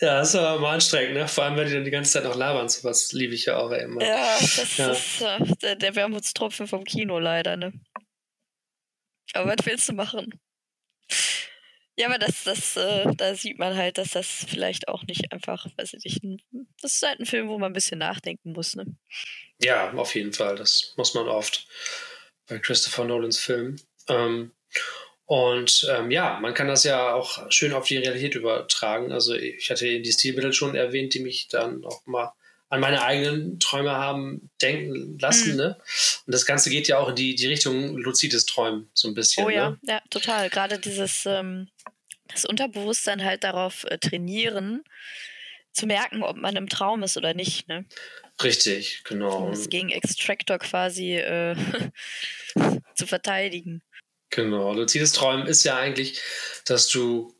[0.00, 1.28] ja, das ist aber mal anstrengend, ne?
[1.28, 2.68] Vor allem, wenn die dann die ganze Zeit noch labern.
[2.68, 4.02] So was liebe ich ja auch immer.
[4.04, 4.90] Ja, das ja.
[4.90, 7.72] ist äh, der, der Wermutstropfen vom Kino leider, ne?
[9.34, 10.40] Aber was willst du machen?
[11.96, 15.66] Ja, aber das, das, äh, da sieht man halt, dass das vielleicht auch nicht einfach,
[15.76, 16.44] weiß ich nicht,
[16.82, 18.84] das ist halt ein Film, wo man ein bisschen nachdenken muss, ne?
[19.62, 20.56] Ja, auf jeden Fall.
[20.56, 21.66] Das muss man oft
[22.48, 23.80] bei Christopher Nolans Filmen.
[24.08, 24.50] Ähm,
[25.26, 29.12] und ähm, ja, man kann das ja auch schön auf die Realität übertragen.
[29.12, 32.32] Also ich hatte die Stilmittel schon erwähnt, die mich dann auch mal
[32.68, 35.52] an meine eigenen Träume haben denken lassen.
[35.52, 35.56] Mhm.
[35.56, 35.80] Ne?
[36.26, 39.44] Und das Ganze geht ja auch in die, die Richtung luzides Träumen so ein bisschen.
[39.44, 39.78] Oh ja, ne?
[39.82, 40.48] ja, total.
[40.48, 41.68] Gerade dieses ähm,
[42.28, 44.84] das Unterbewusstsein halt darauf äh, trainieren,
[45.72, 47.68] zu merken, ob man im Traum ist oder nicht.
[47.68, 47.84] Ne?
[48.42, 49.46] Richtig, genau.
[49.46, 51.56] Um es gegen Extractor quasi äh,
[52.94, 53.82] zu verteidigen.
[54.30, 54.72] Genau.
[54.72, 56.20] Luzides Träumen ist ja eigentlich,
[56.64, 57.34] dass du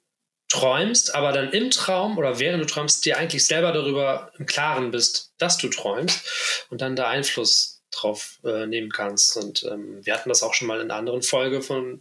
[0.49, 4.91] träumst, aber dann im Traum oder während du träumst, dir eigentlich selber darüber im Klaren
[4.91, 9.37] bist, dass du träumst und dann da Einfluss drauf äh, nehmen kannst.
[9.37, 12.01] Und ähm, wir hatten das auch schon mal in einer anderen Folge von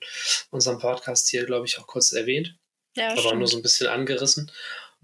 [0.49, 2.55] unserem Podcast hier, glaube ich, auch kurz erwähnt.
[2.95, 3.39] Ja, aber stimmt.
[3.39, 4.51] nur so ein bisschen angerissen.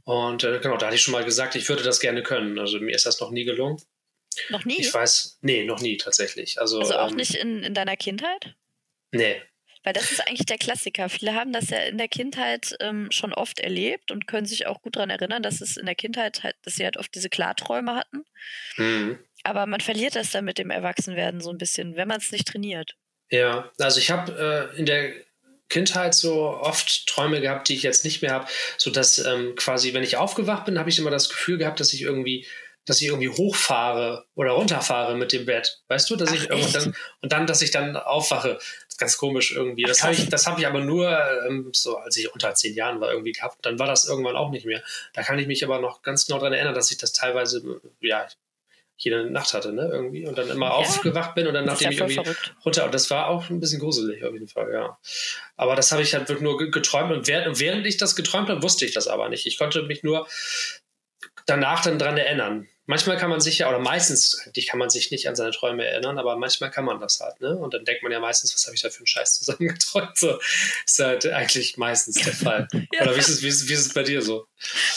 [0.03, 2.57] Und äh, genau, da hatte ich schon mal gesagt, ich würde das gerne können.
[2.59, 3.81] Also mir ist das noch nie gelungen.
[4.49, 4.79] Noch nie?
[4.79, 6.59] Ich weiß, nee, noch nie tatsächlich.
[6.59, 8.55] Also, also auch ähm, nicht in, in deiner Kindheit?
[9.11, 9.41] Nee,
[9.83, 11.09] Weil das ist eigentlich der Klassiker.
[11.09, 14.81] Viele haben das ja in der Kindheit ähm, schon oft erlebt und können sich auch
[14.81, 17.95] gut daran erinnern, dass es in der Kindheit halt, dass sie halt oft diese Klarträume
[17.95, 18.25] hatten.
[18.77, 19.19] Mhm.
[19.43, 22.47] Aber man verliert das dann mit dem Erwachsenwerden so ein bisschen, wenn man es nicht
[22.47, 22.95] trainiert.
[23.29, 25.11] Ja, also ich habe äh, in der
[25.69, 28.47] Kindheit so oft Träume gehabt, die ich jetzt nicht mehr habe,
[28.77, 31.93] so dass ähm, quasi, wenn ich aufgewacht bin, habe ich immer das Gefühl gehabt, dass
[31.93, 32.47] ich irgendwie
[32.89, 35.83] dass ich irgendwie hochfahre oder runterfahre mit dem Bett.
[35.89, 38.55] Weißt du, dass Ach, ich irgendwann und dann, dass ich dann aufwache.
[38.55, 39.83] Das ist ganz komisch irgendwie.
[39.83, 41.07] Das habe ich, das ich aber nur
[41.45, 43.63] ähm, so, als ich unter zehn Jahren war, irgendwie gehabt.
[43.63, 44.81] Dann war das irgendwann auch nicht mehr.
[45.13, 48.27] Da kann ich mich aber noch ganz genau daran erinnern, dass ich das teilweise, ja,
[48.99, 50.27] jede Nacht hatte, ne, irgendwie.
[50.27, 52.53] Und dann immer ja, aufgewacht bin und dann nachdem ja ich irgendwie verrückt.
[52.65, 52.85] runter.
[52.85, 54.99] Und das war auch ein bisschen gruselig auf jeden Fall, ja.
[55.55, 58.61] Aber das habe ich halt wirklich nur geträumt und während, während ich das geträumt habe,
[58.61, 59.45] wusste ich das aber nicht.
[59.45, 60.27] Ich konnte mich nur
[61.45, 62.67] danach dann dran erinnern.
[62.89, 65.85] Manchmal kann man sich ja, oder meistens eigentlich kann man sich nicht an seine Träume
[65.85, 67.55] erinnern, aber manchmal kann man das halt, ne?
[67.55, 70.17] Und dann denkt man ja meistens, was habe ich da für einen Scheiß zusammengeträumt?
[70.17, 70.39] So
[70.83, 72.67] ist halt eigentlich meistens der Fall.
[72.91, 73.03] ja.
[73.03, 74.47] Oder wie ist, es, wie, ist, wie ist es bei dir so?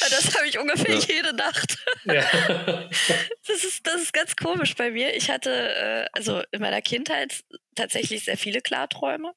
[0.08, 1.00] Das habe ich ungefähr ja.
[1.06, 1.76] jede Nacht.
[2.04, 2.24] Ja.
[3.46, 5.14] Das ist, das ist ganz komisch bei mir.
[5.14, 7.42] Ich hatte äh, also in meiner Kindheit
[7.74, 9.32] tatsächlich sehr viele Klarträume.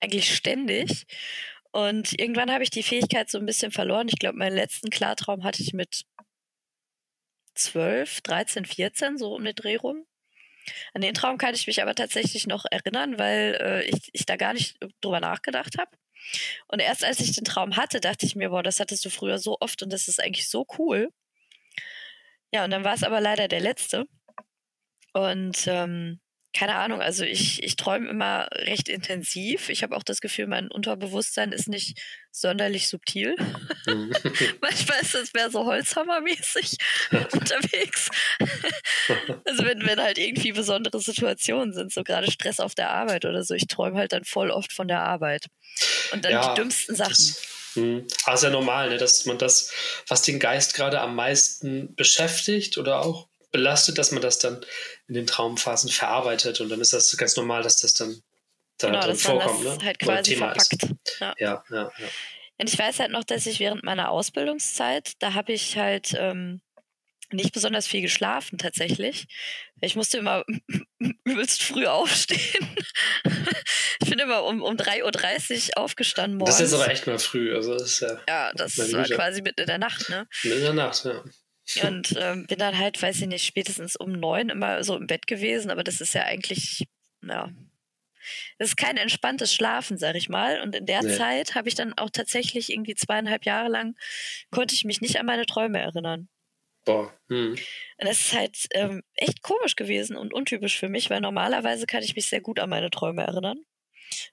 [0.00, 1.06] Eigentlich ständig.
[1.72, 4.08] Und irgendwann habe ich die Fähigkeit so ein bisschen verloren.
[4.08, 6.02] Ich glaube, meinen letzten Klartraum hatte ich mit
[7.60, 10.06] 12, 13, 14, so um den Dreh rum.
[10.94, 14.36] An den Traum kann ich mich aber tatsächlich noch erinnern, weil äh, ich, ich da
[14.36, 15.90] gar nicht drüber nachgedacht habe.
[16.68, 19.38] Und erst als ich den Traum hatte, dachte ich mir, boah, das hattest du früher
[19.38, 21.10] so oft und das ist eigentlich so cool.
[22.52, 24.06] Ja, und dann war es aber leider der letzte.
[25.12, 26.20] Und ähm,
[26.52, 29.68] keine Ahnung, also ich, ich träume immer recht intensiv.
[29.68, 32.00] Ich habe auch das Gefühl, mein Unterbewusstsein ist nicht
[32.32, 33.36] sonderlich subtil.
[33.86, 34.12] Mhm.
[34.60, 36.76] Manchmal ist es mehr so Holzhammermäßig
[37.32, 38.10] unterwegs.
[39.46, 43.44] also wenn, wenn halt irgendwie besondere Situationen sind, so gerade Stress auf der Arbeit oder
[43.44, 45.46] so, ich träume halt dann voll oft von der Arbeit.
[46.12, 47.10] Und dann ja, die dümmsten Sachen.
[47.10, 47.42] Das,
[47.76, 48.02] mh.
[48.24, 49.72] Aber ist ja normal, ne, dass man das,
[50.08, 54.64] was den Geist gerade am meisten beschäftigt oder auch belastet, dass man das dann
[55.10, 58.22] in den Traumphasen verarbeitet und dann ist das ganz normal, dass das dann
[58.78, 59.66] da genau, drin vorkommt.
[59.66, 59.84] Das ne?
[59.84, 60.84] halt quasi Thema verpackt.
[60.84, 61.20] Ist.
[61.20, 61.34] Ja.
[61.36, 62.08] ja, ja, ja.
[62.58, 66.60] Und ich weiß halt noch, dass ich während meiner Ausbildungszeit, da habe ich halt ähm,
[67.32, 69.26] nicht besonders viel geschlafen tatsächlich.
[69.80, 70.44] Ich musste immer
[71.24, 72.76] übelst früh aufstehen.
[74.00, 76.58] ich bin immer um, um 3.30 Uhr aufgestanden morgens.
[76.58, 77.52] Das ist aber echt mal früh.
[77.52, 80.28] Also das ist ja, ja, das war quasi mitten in der Nacht, ne?
[80.44, 81.24] Mitten in der Nacht, ja.
[81.82, 85.26] Und ähm, bin dann halt, weiß ich nicht, spätestens um neun immer so im Bett
[85.26, 86.86] gewesen, aber das ist ja eigentlich,
[87.22, 87.50] ja,
[88.58, 90.60] das ist kein entspanntes Schlafen, sag ich mal.
[90.60, 91.16] Und in der nee.
[91.16, 93.96] Zeit habe ich dann auch tatsächlich irgendwie zweieinhalb Jahre lang,
[94.50, 96.28] konnte ich mich nicht an meine Träume erinnern.
[96.84, 97.12] Boah.
[97.28, 97.52] Hm.
[97.52, 102.02] Und das ist halt ähm, echt komisch gewesen und untypisch für mich, weil normalerweise kann
[102.02, 103.58] ich mich sehr gut an meine Träume erinnern.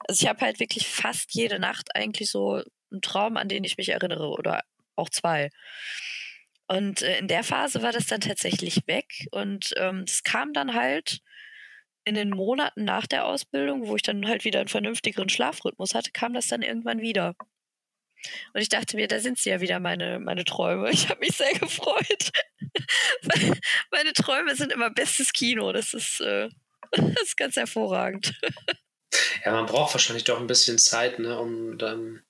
[0.07, 3.77] Also ich habe halt wirklich fast jede Nacht eigentlich so einen Traum, an den ich
[3.77, 4.63] mich erinnere oder
[4.95, 5.49] auch zwei.
[6.67, 10.73] Und äh, in der Phase war das dann tatsächlich weg und ähm, das kam dann
[10.73, 11.21] halt
[12.03, 16.11] in den Monaten nach der Ausbildung, wo ich dann halt wieder einen vernünftigeren Schlafrhythmus hatte,
[16.11, 17.35] kam das dann irgendwann wieder.
[18.53, 20.89] Und ich dachte mir, da sind sie ja wieder meine, meine Träume.
[20.91, 22.31] Ich habe mich sehr gefreut.
[23.91, 25.71] meine Träume sind immer bestes Kino.
[25.71, 26.49] Das ist, äh,
[26.91, 28.33] das ist ganz hervorragend.
[29.45, 32.23] Ja, man braucht wahrscheinlich doch ein bisschen Zeit, ne, um dann,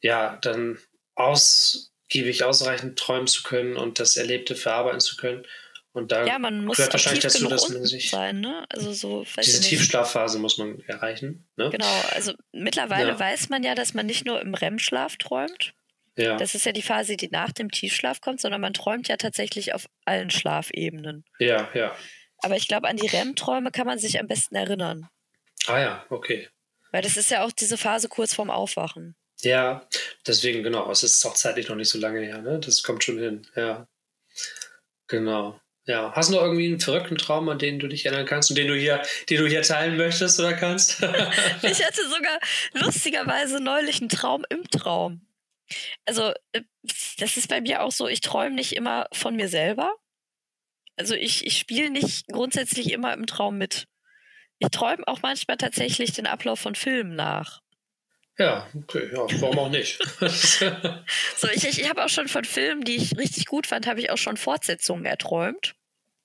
[0.00, 0.78] ja, dann
[1.14, 5.46] aus, giebig ausreichend träumen zu können und das Erlebte verarbeiten zu können.
[5.92, 8.64] Und da ja, man muss gehört wahrscheinlich dazu, dass man sich sein, ne?
[8.68, 11.48] Also so, diese Tiefschlafphase muss man erreichen.
[11.56, 11.70] Ne?
[11.70, 13.18] Genau, also mittlerweile ja.
[13.18, 15.74] weiß man ja, dass man nicht nur im REM-Schlaf träumt.
[16.16, 16.36] Ja.
[16.36, 19.74] Das ist ja die Phase, die nach dem Tiefschlaf kommt, sondern man träumt ja tatsächlich
[19.74, 21.24] auf allen Schlafebenen.
[21.40, 21.96] Ja, ja.
[22.38, 25.08] Aber ich glaube, an die REM-Träume kann man sich am besten erinnern.
[25.66, 26.48] Ah ja, okay.
[26.92, 29.16] Weil das ist ja auch diese Phase kurz vorm Aufwachen.
[29.42, 29.86] Ja,
[30.26, 30.90] deswegen, genau.
[30.90, 32.60] Es ist auch zeitlich noch nicht so lange her, ne?
[32.60, 33.88] Das kommt schon hin, ja.
[35.08, 35.60] Genau.
[35.86, 36.12] Ja.
[36.14, 38.68] Hast du noch irgendwie einen verrückten Traum, an den du dich erinnern kannst und den
[38.68, 41.00] du hier, den du hier teilen möchtest oder kannst?
[41.62, 42.38] ich hatte sogar
[42.74, 45.26] lustigerweise neulich einen Traum im Traum.
[46.04, 46.62] Also, äh,
[47.18, 49.94] das ist bei mir auch so, ich träume nicht immer von mir selber.
[50.96, 53.86] Also ich, ich spiele nicht grundsätzlich immer im Traum mit.
[54.58, 57.62] Ich träume auch manchmal tatsächlich den Ablauf von Filmen nach.
[58.40, 59.98] Ja, okay, ja, warum auch nicht?
[61.36, 64.08] so, ich, ich, habe auch schon von Filmen, die ich richtig gut fand, habe ich
[64.08, 65.74] auch schon Fortsetzungen erträumt.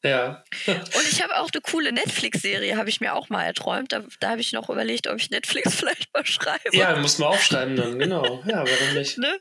[0.02, 0.46] Ja.
[0.68, 3.92] Und ich habe auch eine coole Netflix-Serie, habe ich mir auch mal erträumt.
[3.92, 6.70] Da, da habe ich noch überlegt, ob ich Netflix vielleicht mal schreibe.
[6.72, 8.42] Ja, muss man aufschreiben dann, genau.
[8.46, 9.18] Ja, warum nicht?
[9.18, 9.38] Ne?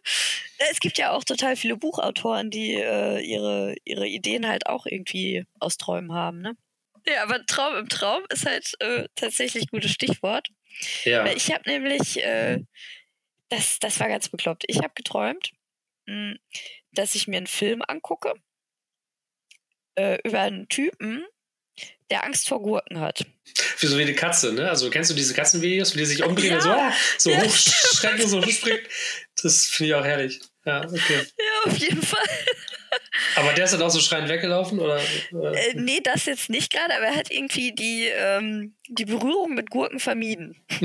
[0.73, 5.47] Es gibt ja auch total viele Buchautoren, die äh, ihre, ihre Ideen halt auch irgendwie
[5.61, 6.57] aus Träumen haben, ne?
[7.07, 10.49] Ja, aber Traum im Traum ist halt äh, tatsächlich ein gutes Stichwort.
[11.05, 11.27] Ja.
[11.27, 12.61] Ich habe nämlich, äh,
[13.49, 14.65] das, das war ganz bekloppt.
[14.67, 15.53] Ich habe geträumt,
[16.07, 16.39] mh, hm,
[16.93, 18.35] dass ich mir einen Film angucke
[19.97, 21.25] äh, über einen Typen,
[22.11, 23.27] der Angst vor Gurken hat.
[23.79, 24.69] Wie so wie eine Katze, ne?
[24.69, 26.57] Also kennst du diese Katzenvideos, wo die sich umdrehen ja.
[26.57, 27.43] und so, ah, so ja.
[27.43, 28.81] hochschrecken, so hochspringen?
[29.43, 30.41] Das finde ich auch herrlich.
[30.64, 31.27] Ja, okay.
[31.38, 32.29] Ja, auf jeden Fall.
[33.37, 34.79] Aber der ist dann auch so schreiend weggelaufen?
[34.79, 39.55] Oder, Äh, nee, das jetzt nicht gerade, aber er hat irgendwie die, ähm, die Berührung
[39.55, 40.64] mit Gurken vermieden.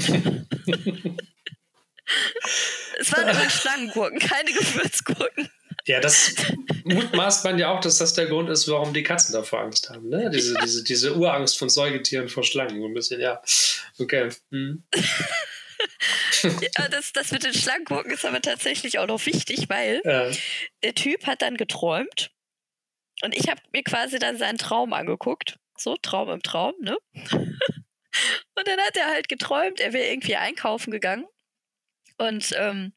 [2.99, 5.49] es waren übrigens Schlangengurken, keine Gewürzgurken.
[5.85, 6.35] Ja, das
[6.83, 10.09] mutmaßt man ja auch, dass das der Grund ist, warum die Katzen davor Angst haben.
[10.09, 10.29] Ne?
[10.29, 10.61] Diese, ja.
[10.61, 12.79] diese, diese Urangst von Säugetieren vor Schlangen.
[12.79, 13.41] So ein bisschen, ja.
[13.97, 14.29] Okay.
[14.51, 14.83] Hm.
[16.43, 20.31] ja, das, das mit den Schlangengurken ist aber tatsächlich auch noch wichtig, weil ja.
[20.83, 22.31] der Typ hat dann geträumt
[23.21, 25.57] und ich habe mir quasi dann seinen Traum angeguckt.
[25.77, 26.97] So, Traum im Traum, ne?
[27.13, 31.25] und dann hat er halt geträumt, er wäre irgendwie einkaufen gegangen
[32.19, 32.93] und ähm,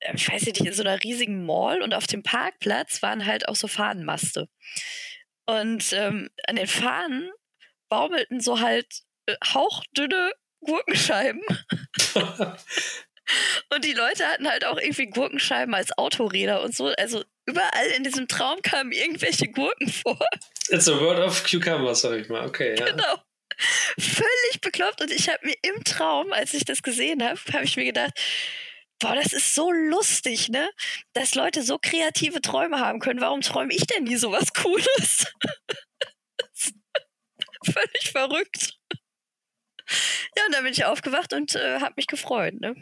[0.00, 3.48] äh, ich weiß nicht, in so einer riesigen Mall und auf dem Parkplatz waren halt
[3.48, 4.48] auch so Fahnenmaste.
[5.46, 7.30] Und ähm, an den Fahnen
[7.90, 10.32] baumelten so halt äh, hauchdünne
[10.64, 11.42] Gurkenscheiben.
[13.70, 16.86] und die Leute hatten halt auch irgendwie Gurkenscheiben als Autoräder und so.
[16.98, 20.18] Also überall in diesem Traum kamen irgendwelche Gurken vor.
[20.68, 22.46] It's a world of cucumbers, sag ich mal.
[22.46, 22.86] Okay, ja.
[22.86, 23.22] Genau.
[23.98, 25.00] Völlig bekloppt.
[25.00, 28.12] Und ich habe mir im Traum, als ich das gesehen habe, habe ich mir gedacht,
[28.98, 30.68] boah, das ist so lustig, ne?
[31.12, 33.20] Dass Leute so kreative Träume haben können.
[33.20, 35.26] Warum träume ich denn nie sowas Cooles?
[37.64, 38.78] Völlig verrückt.
[40.36, 42.74] Ja, und dann bin ich aufgewacht und äh, habe mich gefreut, ne?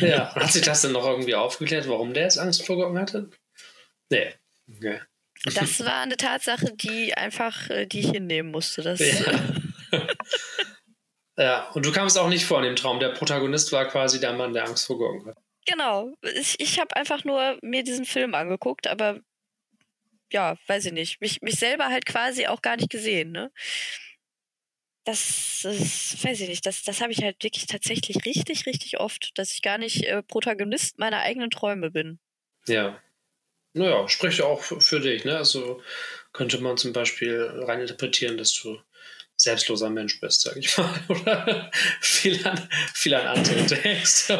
[0.00, 3.30] Ja, hat sich das denn noch irgendwie aufgeklärt, warum der jetzt Angst vor Gurken hatte?
[4.10, 4.34] Nee.
[4.68, 5.00] Okay.
[5.54, 8.82] Das war eine Tatsache, die einfach, äh, die ich hinnehmen musste.
[8.82, 9.42] Das, ja.
[11.38, 12.98] Ja, und du kamst auch nicht vor in dem Traum.
[12.98, 15.36] Der Protagonist war quasi der Mann, der Angst vor Gurken hat.
[15.66, 16.14] Genau.
[16.22, 19.20] Ich, ich habe einfach nur mir diesen Film angeguckt, aber
[20.32, 21.20] ja, weiß ich nicht.
[21.20, 23.52] Mich, mich selber halt quasi auch gar nicht gesehen, ne?
[25.06, 26.66] Das, das weiß ich nicht.
[26.66, 30.20] Das, das habe ich halt wirklich tatsächlich richtig, richtig oft, dass ich gar nicht äh,
[30.20, 32.18] Protagonist meiner eigenen Träume bin.
[32.66, 33.00] Ja.
[33.72, 35.36] Naja, spricht ja auch für dich, ne?
[35.36, 35.80] Also
[36.32, 38.80] könnte man zum Beispiel rein interpretieren, dass du
[39.36, 41.00] selbstloser Mensch bist, sag ich mal.
[41.08, 41.70] Oder
[42.00, 44.30] viel an, viel an andere denkst.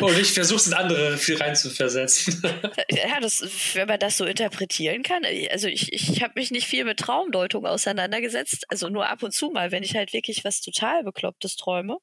[0.00, 2.42] Und ich versuche in andere viel reinzuversetzen.
[2.90, 3.42] Ja, das,
[3.74, 5.22] wenn man das so interpretieren kann.
[5.50, 8.64] Also ich, ich habe mich nicht viel mit Traumdeutung auseinandergesetzt.
[8.68, 11.98] Also nur ab und zu mal, wenn ich halt wirklich was total Beklopptes träume.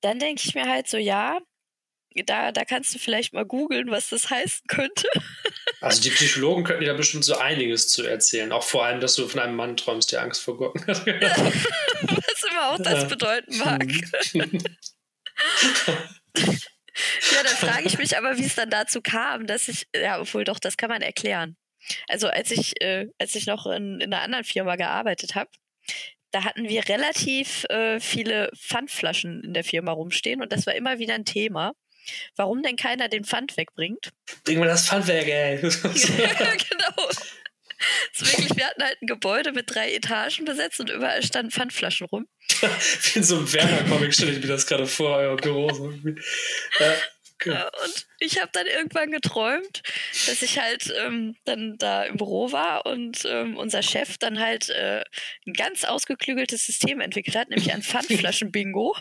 [0.00, 1.38] Dann denke ich mir halt so, ja,
[2.26, 5.08] da, da kannst du vielleicht mal googeln, was das heißen könnte.
[5.80, 8.52] Also die Psychologen könnten dir da bestimmt so einiges zu erzählen.
[8.52, 11.06] Auch vor allem, dass du von einem Mann träumst, der Angst vor Gurken hat.
[11.06, 13.84] was immer auch das bedeuten mag.
[14.34, 14.46] ja,
[17.42, 20.58] dann frage ich mich aber, wie es dann dazu kam, dass ich, ja, obwohl doch,
[20.58, 21.56] das kann man erklären.
[22.08, 25.50] Also als ich, äh, als ich noch in, in einer anderen Firma gearbeitet habe,
[26.30, 30.98] da hatten wir relativ äh, viele Pfandflaschen in der Firma rumstehen und das war immer
[30.98, 31.74] wieder ein Thema
[32.36, 34.10] warum denn keiner den Pfand wegbringt.
[34.44, 35.56] Bring mal das Pfand weg, ey.
[35.62, 37.08] ja, genau.
[38.18, 42.26] wirklich, wir hatten halt ein Gebäude mit drei Etagen besetzt und überall standen Pfandflaschen rum.
[42.60, 45.72] Wie in so einem Werner-Comic stelle ich mir das gerade vor, euer Büro.
[45.72, 45.92] So.
[46.78, 46.94] Ja,
[47.34, 47.64] okay.
[47.84, 49.82] und ich habe dann irgendwann geträumt,
[50.26, 54.70] dass ich halt ähm, dann da im Büro war und ähm, unser Chef dann halt
[54.70, 55.02] äh,
[55.46, 58.96] ein ganz ausgeklügeltes System entwickelt hat, nämlich ein Pfandflaschen-Bingo.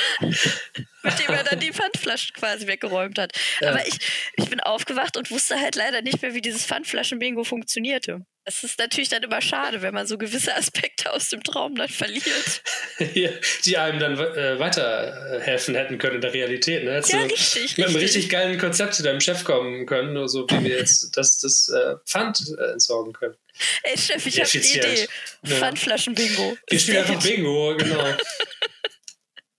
[0.20, 3.32] mit dem er dann die Pfandflaschen quasi weggeräumt hat.
[3.60, 3.70] Ja.
[3.70, 3.98] Aber ich,
[4.36, 8.24] ich bin aufgewacht und wusste halt leider nicht mehr, wie dieses Pfandflaschen-Bingo funktionierte.
[8.44, 11.88] Das ist natürlich dann immer schade, wenn man so gewisse Aspekte aus dem Traum dann
[11.88, 12.62] verliert.
[13.64, 16.84] die einem dann äh, weiterhelfen hätten können in der Realität.
[16.84, 17.00] Ne?
[17.04, 17.76] ja, richtig.
[17.78, 21.38] Mit einem richtig geilen Konzept zu deinem Chef kommen können, so wie wir jetzt das,
[21.38, 23.36] das äh, Pfand äh, entsorgen können.
[23.82, 25.08] Ey Chef, ich habe eine Idee.
[25.44, 25.56] Ja.
[25.56, 26.56] Pfandflaschen-Bingo.
[26.68, 28.16] Wir spielen einfach Bingo, genau.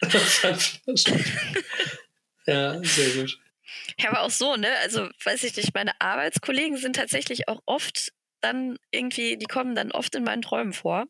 [2.46, 3.40] ja, sehr gut.
[3.98, 4.70] Ja, aber auch so, ne?
[4.82, 8.12] Also, weiß ich nicht, meine Arbeitskollegen sind tatsächlich auch oft
[8.42, 11.06] dann irgendwie, die kommen dann oft in meinen Träumen vor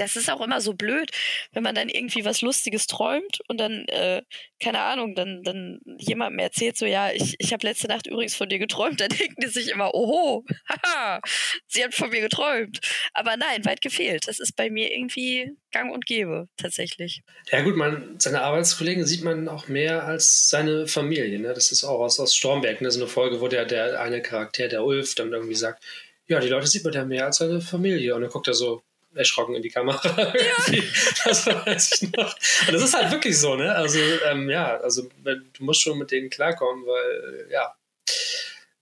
[0.00, 1.10] das ist auch immer so blöd,
[1.52, 4.22] wenn man dann irgendwie was Lustiges träumt und dann, äh,
[4.60, 8.48] keine Ahnung, dann, dann jemandem erzählt so, ja, ich, ich habe letzte Nacht übrigens von
[8.48, 11.20] dir geträumt, dann denken die sich immer, oho, haha,
[11.66, 12.80] sie hat von mir geträumt.
[13.12, 14.28] Aber nein, weit gefehlt.
[14.28, 17.22] Das ist bei mir irgendwie gang und gäbe, tatsächlich.
[17.50, 21.38] Ja gut, man, seine Arbeitskollegen sieht man auch mehr als seine Familie.
[21.38, 21.52] Ne?
[21.54, 22.90] Das ist auch aus, aus Stromberg, ne?
[22.90, 25.84] so eine Folge, wo der, der eine Charakter, der Ulf, dann irgendwie sagt,
[26.28, 28.14] ja, die Leute sieht man ja mehr als seine Familie.
[28.14, 28.82] Und dann guckt er so
[29.16, 30.00] erschrocken in die Kamera.
[30.68, 30.82] Ja.
[31.24, 32.34] das weiß ich noch.
[32.66, 33.74] Und das ist halt wirklich so, ne?
[33.74, 33.98] Also,
[34.28, 37.74] ähm, ja, also du musst schon mit denen klarkommen, weil, ja,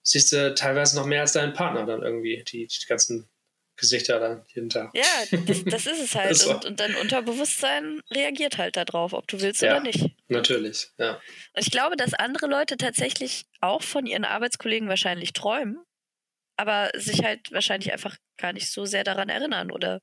[0.02, 3.28] siehst du teilweise noch mehr als deinen Partner dann irgendwie, die, die ganzen
[3.76, 4.90] Gesichter dann jeden Tag.
[4.94, 5.02] Ja,
[5.46, 6.46] das, das ist es halt.
[6.46, 10.10] Und, und dein Unterbewusstsein reagiert halt darauf, ob du willst ja, oder nicht.
[10.28, 11.14] Natürlich, ja.
[11.54, 15.78] Und ich glaube, dass andere Leute tatsächlich auch von ihren Arbeitskollegen wahrscheinlich träumen,
[16.56, 20.00] aber sich halt wahrscheinlich einfach gar nicht so sehr daran erinnern oder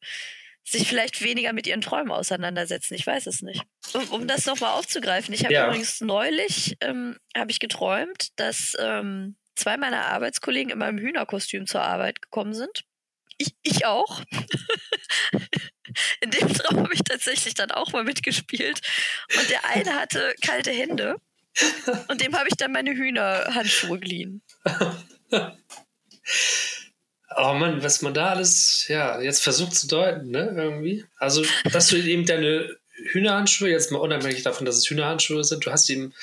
[0.64, 2.94] sich vielleicht weniger mit ihren Träumen auseinandersetzen.
[2.94, 3.64] Ich weiß es nicht.
[3.94, 5.68] Um, um das nochmal aufzugreifen, ich habe ja.
[5.68, 11.82] übrigens neulich ähm, habe ich geträumt, dass ähm, zwei meiner Arbeitskollegen in meinem Hühnerkostüm zur
[11.82, 12.84] Arbeit gekommen sind.
[13.38, 14.22] Ich, ich auch.
[16.22, 18.82] in dem Traum habe ich tatsächlich dann auch mal mitgespielt.
[19.38, 21.16] Und der eine hatte kalte Hände.
[22.08, 24.42] Und dem habe ich dann meine Hühnerhandschuhe geliehen.
[27.38, 31.06] Oh Mann, was man da alles, ja, jetzt versucht zu deuten, ne, irgendwie.
[31.18, 32.76] Also, dass du eben deine
[33.12, 36.14] Hühnerhandschuhe, jetzt mal unabhängig davon, dass es Hühnerhandschuhe sind, du hast ihm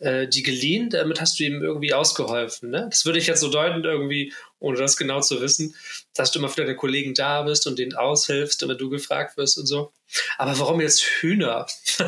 [0.00, 2.70] äh, die geliehen, damit hast du ihm irgendwie ausgeholfen.
[2.70, 2.86] Ne?
[2.90, 5.74] Das würde ich jetzt so deuten, irgendwie, ohne das genau zu wissen,
[6.14, 9.58] dass du immer für deine Kollegen da bist und denen aushilfst, wenn du gefragt wirst
[9.58, 9.92] und so.
[10.38, 11.66] Aber warum jetzt Hühner?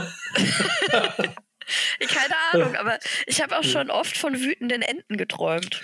[2.00, 3.70] Keine Ahnung, aber ich habe auch hm.
[3.70, 5.80] schon oft von wütenden Enten geträumt.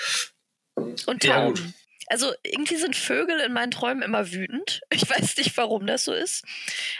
[1.06, 1.56] Und Tauben.
[1.56, 1.72] Ja,
[2.10, 4.80] also irgendwie sind Vögel in meinen Träumen immer wütend.
[4.90, 6.44] Ich weiß nicht, warum das so ist.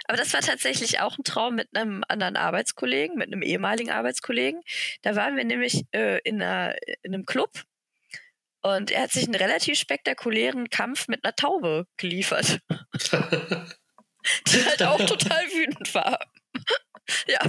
[0.07, 4.61] Aber das war tatsächlich auch ein Traum mit einem anderen Arbeitskollegen, mit einem ehemaligen Arbeitskollegen.
[5.03, 7.64] Da waren wir nämlich äh, in, einer, in einem Club
[8.61, 12.61] und er hat sich einen relativ spektakulären Kampf mit einer Taube geliefert.
[14.47, 16.18] die halt auch total wütend war.
[17.26, 17.41] ja.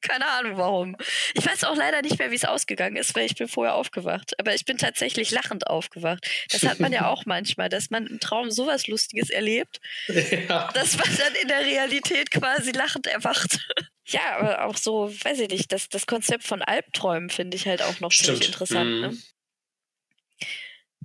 [0.00, 0.96] Keine Ahnung warum.
[1.34, 4.38] Ich weiß auch leider nicht mehr, wie es ausgegangen ist, weil ich bin vorher aufgewacht.
[4.38, 6.28] Aber ich bin tatsächlich lachend aufgewacht.
[6.50, 10.70] Das hat man ja auch manchmal, dass man im Traum sowas Lustiges erlebt, ja.
[10.72, 13.58] dass man dann in der Realität quasi lachend erwacht.
[14.06, 17.82] ja, aber auch so, weiß ich nicht, das, das Konzept von Albträumen finde ich halt
[17.82, 18.90] auch noch ziemlich interessant.
[18.90, 19.00] Mhm.
[19.00, 19.18] Ne?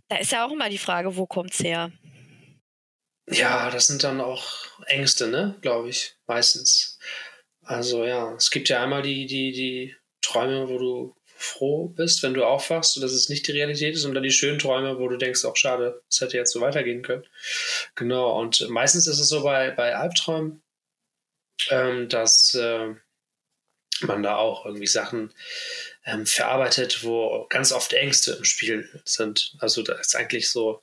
[0.10, 1.92] Da ist ja auch immer die Frage, wo kommt's her?
[3.28, 4.44] Ja, das sind dann auch
[4.86, 7.00] Ängste, ne, glaube ich, meistens.
[7.66, 12.34] Also ja, es gibt ja einmal die, die, die Träume, wo du froh bist, wenn
[12.34, 15.08] du aufwachst und dass es nicht die Realität ist und dann die schönen Träume, wo
[15.08, 17.26] du denkst, auch schade, es hätte jetzt so weitergehen können.
[17.96, 20.64] Genau, und meistens ist es so bei, bei Albträumen,
[21.70, 22.94] ähm, dass äh,
[24.02, 25.34] man da auch irgendwie Sachen
[26.06, 29.56] ähm, verarbeitet, wo ganz oft Ängste im Spiel sind.
[29.60, 30.82] Also da ist eigentlich so,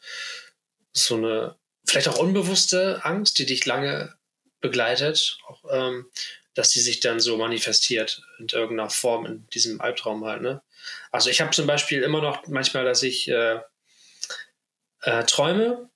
[0.92, 1.56] so eine,
[1.86, 4.14] vielleicht auch unbewusste Angst, die dich lange
[4.60, 6.10] begleitet, auch, ähm,
[6.54, 10.42] dass die sich dann so manifestiert in irgendeiner Form in diesem Albtraum halt.
[10.42, 10.62] Ne?
[11.10, 13.60] Also ich habe zum Beispiel immer noch manchmal, dass ich äh,
[15.02, 15.90] äh, träume,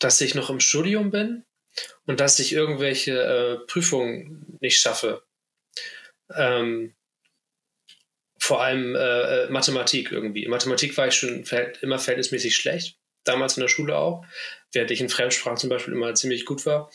[0.00, 1.44] dass ich noch im Studium bin
[2.06, 5.22] und dass ich irgendwelche äh, Prüfungen nicht schaffe.
[6.34, 6.94] Ähm,
[8.38, 10.44] vor allem äh, äh, Mathematik irgendwie.
[10.44, 11.44] In Mathematik war ich schon
[11.80, 14.24] immer verhältnismäßig schlecht, damals in der Schule auch,
[14.72, 16.90] während ich in Fremdsprachen zum Beispiel immer ziemlich gut war.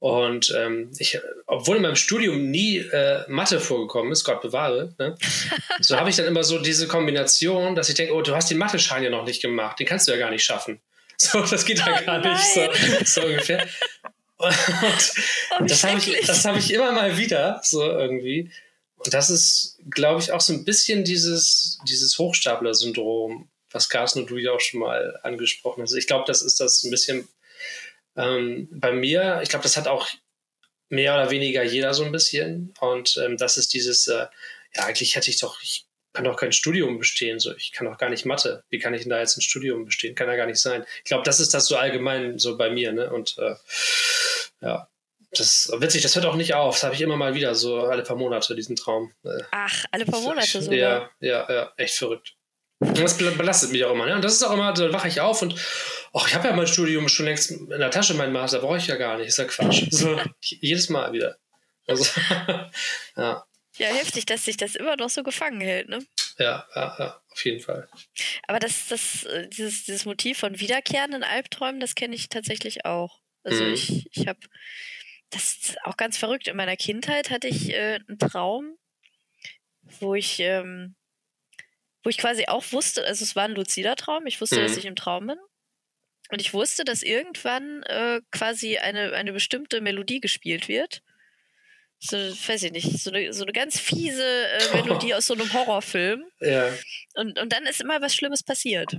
[0.00, 5.14] Und ähm, ich, obwohl in meinem Studium nie äh, Mathe vorgekommen ist, Gott bewahre, ne,
[5.80, 8.56] so habe ich dann immer so diese Kombination, dass ich denke, oh, du hast den
[8.56, 10.80] Mathe-Schein ja noch nicht gemacht, den kannst du ja gar nicht schaffen.
[11.22, 12.32] So, das geht ja oh, gar nein.
[12.32, 13.66] nicht so, so ungefähr.
[14.38, 14.54] Und
[15.60, 18.50] oh, das habe ich, hab ich immer mal wieder, so irgendwie.
[18.96, 24.30] Und das ist, glaube ich, auch so ein bisschen dieses, dieses Hochstapler-Syndrom, was Carsten und
[24.30, 25.92] du ja auch schon mal angesprochen hast.
[25.92, 27.28] Ich glaube, das ist das ein bisschen
[28.16, 30.08] ähm, bei mir, ich glaube, das hat auch
[30.88, 32.74] mehr oder weniger jeder so ein bisschen.
[32.80, 34.26] Und ähm, das ist dieses, äh,
[34.74, 37.96] ja, eigentlich hätte ich doch, ich kann doch kein Studium bestehen, so ich kann doch
[37.96, 38.64] gar nicht Mathe.
[38.68, 40.14] Wie kann ich denn da jetzt ein Studium bestehen?
[40.14, 40.84] Kann ja gar nicht sein.
[40.98, 43.12] Ich glaube, das ist das so allgemein so bei mir, ne?
[43.12, 43.54] Und äh,
[44.60, 44.88] ja,
[45.30, 46.74] das ist witzig, das hört auch nicht auf.
[46.74, 49.12] Das habe ich immer mal wieder, so alle paar Monate, diesen Traum.
[49.24, 50.72] Äh, Ach, alle paar Monate so.
[50.72, 52.34] Ja, ja, ja, echt verrückt.
[52.80, 54.06] Und das belastet mich auch immer.
[54.06, 54.14] Ne?
[54.14, 55.54] Und das ist auch immer, da wache ich auf und
[56.12, 58.86] ach, ich habe ja mein Studium schon längst in der Tasche, mein Master brauche ich
[58.86, 59.28] ja gar nicht.
[59.28, 59.86] Ist ja Quatsch.
[59.90, 61.38] So, jedes Mal wieder.
[61.86, 62.04] Also,
[63.16, 63.44] ja.
[63.76, 66.04] Ja, heftig, dass sich das immer noch so gefangen hält, ne?
[66.38, 67.88] Ja, ja, ja, auf jeden Fall.
[68.46, 73.20] Aber das, das, äh, dieses, dieses Motiv von wiederkehrenden Albträumen, das kenne ich tatsächlich auch.
[73.42, 73.72] Also mhm.
[73.72, 74.40] ich, ich habe,
[75.30, 76.48] das ist auch ganz verrückt.
[76.48, 78.76] In meiner Kindheit hatte ich äh, einen Traum,
[80.00, 80.94] wo ich, ähm,
[82.02, 84.62] wo ich quasi auch wusste, also es war ein luzider Traum, ich wusste, mhm.
[84.62, 85.38] dass ich im Traum bin.
[86.30, 91.02] Und ich wusste, dass irgendwann äh, quasi eine, eine bestimmte Melodie gespielt wird.
[91.98, 95.52] So, weiß ich nicht, so eine, so eine ganz fiese äh, Melodie aus so einem
[95.52, 96.24] Horrorfilm.
[96.40, 96.72] Ja.
[97.14, 98.96] Und, und dann ist immer was Schlimmes passiert.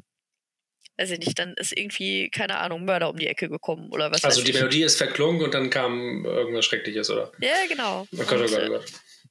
[0.98, 4.24] weiß ich nicht, dann ist irgendwie, keine Ahnung, Mörder um die Ecke gekommen oder was.
[4.24, 7.32] Also die Melodie ist verklungen und dann kam irgendwas Schreckliches, oder?
[7.40, 8.08] Ja, genau.
[8.12, 8.86] Oh Gott, oh Gott, oh Gott.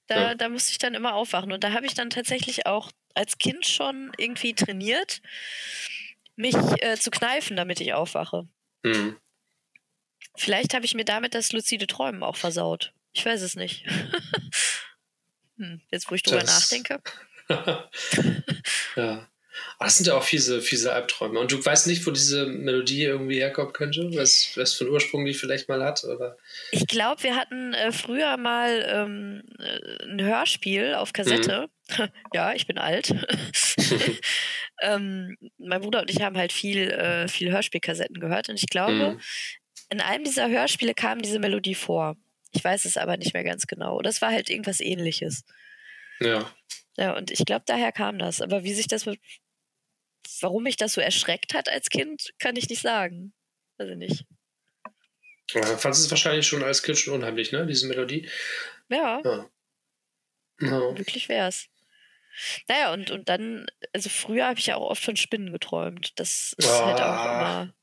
[0.09, 0.35] Da, ja.
[0.35, 1.53] da musste ich dann immer aufwachen.
[1.53, 5.21] Und da habe ich dann tatsächlich auch als Kind schon irgendwie trainiert,
[6.37, 8.49] mich äh, zu kneifen, damit ich aufwache.
[8.83, 9.17] Mhm.
[10.37, 12.93] Vielleicht habe ich mir damit das lucide Träumen auch versaut.
[13.13, 13.85] Ich weiß es nicht.
[15.57, 16.71] hm, jetzt, wo ich drüber das...
[16.71, 17.03] nachdenke.
[18.97, 19.29] ja.
[19.79, 21.39] Aber das sind ja auch fiese, fiese Albträume.
[21.39, 24.11] Und du weißt nicht, wo diese Melodie irgendwie herkommen könnte?
[24.15, 26.05] Was, was für einen Ursprung die vielleicht mal hat?
[26.05, 26.37] Oder?
[26.71, 31.69] Ich glaube, wir hatten äh, früher mal ähm, äh, ein Hörspiel auf Kassette.
[31.97, 32.09] Mhm.
[32.35, 33.15] ja, ich bin alt.
[34.83, 38.49] ähm, mein Bruder und ich haben halt viel, äh, viel Hörspielkassetten gehört.
[38.49, 39.21] Und ich glaube, mhm.
[39.89, 42.17] in einem dieser Hörspiele kam diese Melodie vor.
[42.53, 44.03] Ich weiß es aber nicht mehr ganz genau.
[44.03, 45.45] Das war halt irgendwas ähnliches.
[46.21, 46.51] Ja.
[46.97, 48.41] Ja, und ich glaube, daher kam das.
[48.41, 49.21] Aber wie sich das mit
[50.41, 53.33] warum mich das so erschreckt hat als Kind, kann ich nicht sagen.
[53.79, 54.25] Also nicht.
[55.53, 57.67] Ja, fandest es wahrscheinlich schon als Kind schon unheimlich, ne?
[57.67, 58.29] Diese Melodie.
[58.89, 59.21] Ja.
[59.25, 59.51] ja.
[60.59, 60.97] No.
[60.97, 61.67] Wirklich wär's.
[62.69, 66.13] Naja, und, und dann, also früher habe ich ja auch oft von Spinnen geträumt.
[66.17, 66.87] Das ist oh.
[66.87, 67.75] halt auch immer.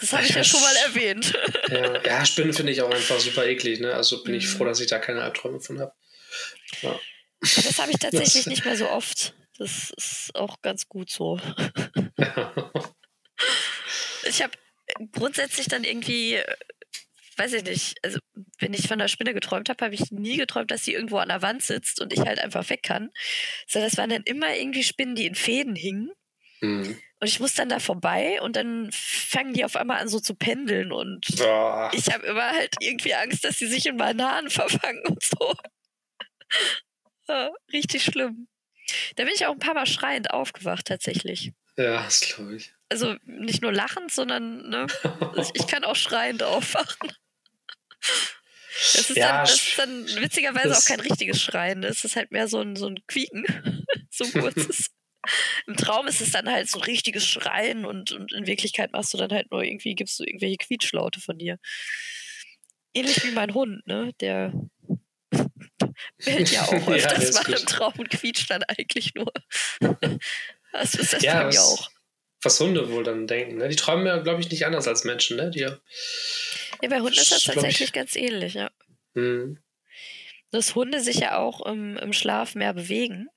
[0.00, 1.32] Das habe ich ja schon mal erwähnt.
[1.68, 3.92] Ja, ja Spinnen finde ich auch einfach super eklig, ne?
[3.94, 4.38] Also bin mhm.
[4.38, 5.92] ich froh, dass ich da keine Albträume von habe.
[6.82, 6.98] Ja.
[7.40, 9.34] Das habe ich tatsächlich nicht mehr so oft.
[9.58, 11.40] Das ist auch ganz gut so.
[14.28, 14.52] ich habe
[15.12, 16.38] grundsätzlich dann irgendwie,
[17.36, 18.18] weiß ich nicht, also
[18.58, 21.28] wenn ich von der Spinne geträumt habe, habe ich nie geträumt, dass sie irgendwo an
[21.28, 23.10] der Wand sitzt und ich halt einfach weg kann.
[23.66, 26.12] So, das waren dann immer irgendwie Spinnen, die in Fäden hingen.
[26.60, 27.00] Mhm.
[27.20, 30.36] Und ich muss dann da vorbei und dann fangen die auf einmal an so zu
[30.36, 31.88] pendeln und oh.
[31.92, 35.54] ich habe immer halt irgendwie Angst, dass sie sich in meinen Haaren verfangen und so.
[37.30, 38.48] Ja, richtig schlimm.
[39.16, 41.52] Da bin ich auch ein paar Mal schreiend aufgewacht, tatsächlich.
[41.76, 42.72] Ja, das glaube ich.
[42.88, 44.86] Also nicht nur lachend, sondern ne,
[45.54, 47.12] ich kann auch schreiend aufwachen.
[48.94, 51.82] Das ist, ja, dann, das ist dann witzigerweise auch kein richtiges Schreien.
[51.82, 53.44] Das ist halt mehr so ein, so ein Quieken.
[54.10, 54.90] so ein kurzes.
[55.66, 59.18] Im Traum ist es dann halt so richtiges Schreien und, und in Wirklichkeit machst du
[59.18, 61.58] dann halt nur irgendwie, gibst du irgendwelche Quietschlaute von dir.
[62.94, 64.12] Ähnlich wie mein Hund, ne?
[64.20, 64.52] Der
[66.24, 69.32] bellt ja auch öfters ja, mal im Traum und quietscht dann eigentlich nur.
[70.72, 71.90] das ist das ja, mir auch.
[72.42, 73.56] Was Hunde wohl dann denken.
[73.56, 73.68] Ne?
[73.68, 75.36] Die träumen ja, glaube ich, nicht anders als Menschen.
[75.36, 75.50] Ne?
[75.50, 75.78] Die, ja,
[76.82, 78.70] bei Hunden ist das tatsächlich ganz ähnlich, ja.
[79.14, 79.58] Mhm.
[80.50, 83.28] Dass Hunde sich ja auch im, im Schlaf mehr bewegen.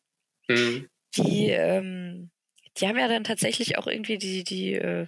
[0.48, 0.88] Mhm.
[1.18, 2.30] Die, ähm,
[2.78, 5.08] die haben ja dann tatsächlich auch irgendwie die, die äh,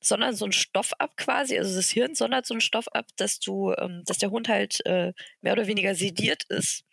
[0.00, 3.40] sondern so einen Stoff ab quasi, also das Hirn sondert so einen Stoff ab, dass
[3.40, 6.84] du, ähm, dass der Hund halt äh, mehr oder weniger sediert ist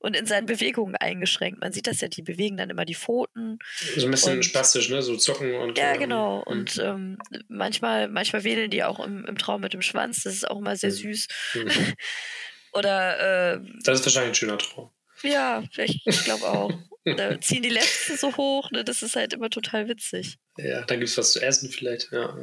[0.00, 1.60] und in seinen Bewegungen eingeschränkt.
[1.60, 3.58] Man sieht das ja, die bewegen dann immer die Pfoten.
[3.96, 5.02] So ein bisschen und, spastisch, ne?
[5.02, 5.78] So zucken und.
[5.78, 6.44] Ja, genau.
[6.46, 7.18] Ähm, und ähm,
[7.48, 10.22] manchmal, manchmal wedeln die auch im, im, Traum mit dem Schwanz.
[10.22, 10.94] Das ist auch immer sehr mhm.
[10.94, 11.28] süß.
[11.54, 11.70] Mhm.
[12.72, 13.54] Oder.
[13.54, 14.90] Äh, das ist wahrscheinlich ein schöner Traum.
[15.22, 16.72] Ja, ich, ich glaube auch.
[17.04, 18.84] da ziehen die Letzten so hoch, ne?
[18.84, 20.36] Das ist halt immer total witzig.
[20.56, 22.36] Ja, dann gibt es was zu essen vielleicht, ja.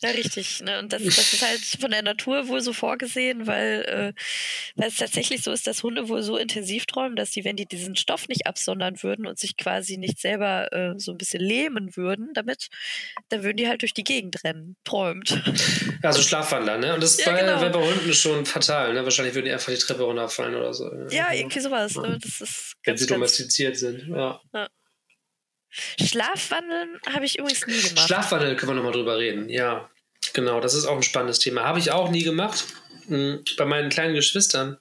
[0.00, 0.60] Ja, richtig.
[0.62, 0.78] Ne?
[0.78, 4.20] Und das, das ist halt von der Natur wohl so vorgesehen, weil, äh,
[4.76, 7.66] weil es tatsächlich so ist, dass Hunde wohl so intensiv träumen, dass die, wenn die
[7.66, 11.96] diesen Stoff nicht absondern würden und sich quasi nicht selber äh, so ein bisschen lähmen
[11.96, 12.68] würden damit,
[13.28, 14.76] dann würden die halt durch die Gegend rennen.
[14.84, 15.42] Träumt.
[16.00, 16.94] Also Schlafwandler, ne?
[16.94, 17.60] Und das ja, genau.
[17.60, 19.02] wäre bei Hunden schon fatal, ne?
[19.02, 20.90] Wahrscheinlich würden die einfach die Treppe runterfallen oder so.
[21.10, 21.96] Ja, ja irgendwie sowas.
[21.96, 22.18] Ne?
[22.22, 24.40] Das ist wenn sie domestiziert sind, ja.
[24.54, 24.68] ja.
[25.70, 28.06] Schlafwandeln habe ich übrigens nie gemacht.
[28.06, 29.90] Schlafwandeln können wir nochmal drüber reden, ja.
[30.32, 31.64] Genau, das ist auch ein spannendes Thema.
[31.64, 32.64] Habe ich auch nie gemacht.
[33.06, 34.78] Hm, bei meinen kleinen Geschwistern.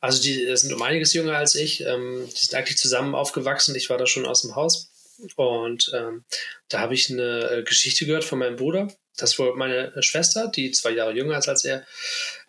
[0.00, 1.80] Also die sind um einiges jünger als ich.
[1.82, 3.74] Ähm, die sind eigentlich zusammen aufgewachsen.
[3.74, 4.90] Ich war da schon aus dem Haus.
[5.36, 6.24] Und ähm,
[6.68, 8.88] da habe ich eine äh, Geschichte gehört von meinem Bruder.
[9.16, 11.86] Das war meine Schwester, die zwei Jahre jünger ist als er,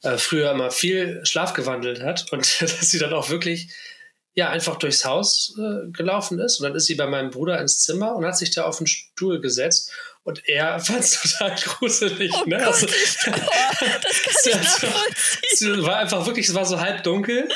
[0.01, 3.69] äh, früher immer viel Schlaf gewandelt hat und dass sie dann auch wirklich
[4.36, 6.59] ja einfach durchs Haus äh, gelaufen ist.
[6.59, 8.88] Und dann ist sie bei meinem Bruder ins Zimmer und hat sich da auf den
[8.88, 9.91] Stuhl gesetzt.
[10.23, 12.31] Und er fand es total gruselig.
[12.33, 12.57] Oh ne?
[12.57, 15.86] Gott, also, kann ich nachvollziehen.
[15.86, 17.47] war einfach wirklich, es war so halb dunkel.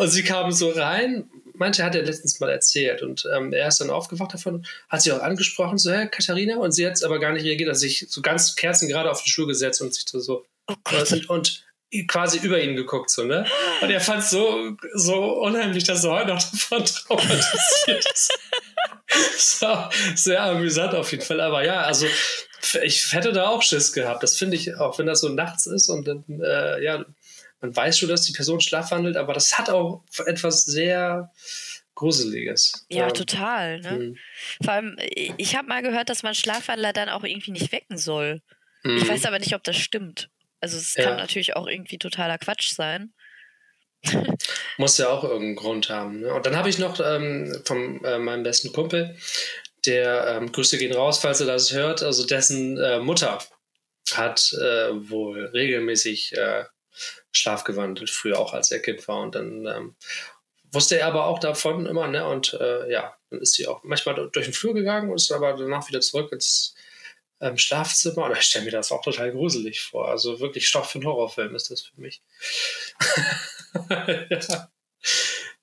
[0.00, 1.30] Und sie kam so rein.
[1.54, 3.02] Manche hat er letztens mal erzählt.
[3.02, 6.56] Und ähm, er ist dann aufgewacht davon, hat sie auch angesprochen, so, Herr Katharina.
[6.56, 7.68] Und sie hat aber gar nicht reagiert.
[7.68, 10.44] Also sich so ganz kerzengerade auf den Stuhl gesetzt und sich so.
[10.68, 10.74] Oh
[11.12, 11.66] und, und
[12.08, 13.46] quasi über ihn geguckt, so, ne?
[13.80, 18.38] Und er fand es so, so unheimlich, dass er heute noch davon traumatisiert ist.
[19.60, 19.84] so,
[20.14, 21.40] sehr amüsant auf jeden Fall.
[21.40, 22.06] Aber ja, also
[22.82, 24.22] ich hätte da auch Schiss gehabt.
[24.22, 27.04] Das finde ich, auch wenn das so nachts ist und dann, äh, ja,
[27.60, 31.30] man weiß schon, dass die Person schlafwandelt, aber das hat auch etwas sehr
[31.94, 32.86] Gruseliges.
[32.90, 33.10] Ja, ja.
[33.10, 33.80] total.
[33.80, 33.90] Ne?
[33.90, 34.16] Mhm.
[34.62, 34.96] Vor allem,
[35.38, 38.42] ich habe mal gehört, dass man Schlafwandler dann auch irgendwie nicht wecken soll.
[38.84, 38.98] Mhm.
[38.98, 40.28] Ich weiß aber nicht, ob das stimmt.
[40.60, 41.04] Also es ja.
[41.04, 43.12] kann natürlich auch irgendwie totaler Quatsch sein.
[44.78, 46.20] Muss ja auch irgendeinen Grund haben.
[46.20, 46.32] Ne?
[46.32, 49.16] Und dann habe ich noch ähm, von äh, meinem besten Kumpel,
[49.84, 53.38] der ähm, Grüße gehen raus, falls er das hört, also dessen äh, Mutter
[54.12, 56.64] hat äh, wohl regelmäßig äh,
[57.32, 59.20] schlafgewandelt, früher auch als er Kind war.
[59.20, 59.96] Und dann ähm,
[60.72, 62.26] wusste er aber auch davon immer, ne?
[62.26, 65.54] Und äh, ja, dann ist sie auch manchmal durch den Flur gegangen und ist aber
[65.54, 66.74] danach wieder zurück ins
[67.40, 68.24] ähm, Schlafzimmer.
[68.24, 70.08] Und ich stelle mir das auch total gruselig vor.
[70.08, 72.22] Also wirklich Stoff für einen Horrorfilm ist das für mich.
[73.90, 74.70] ja.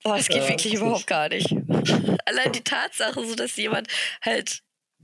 [0.02, 1.50] Boah, das geht ja, wirklich überhaupt gar nicht.
[2.26, 3.88] Allein die Tatsache, so dass jemand
[4.22, 4.62] halt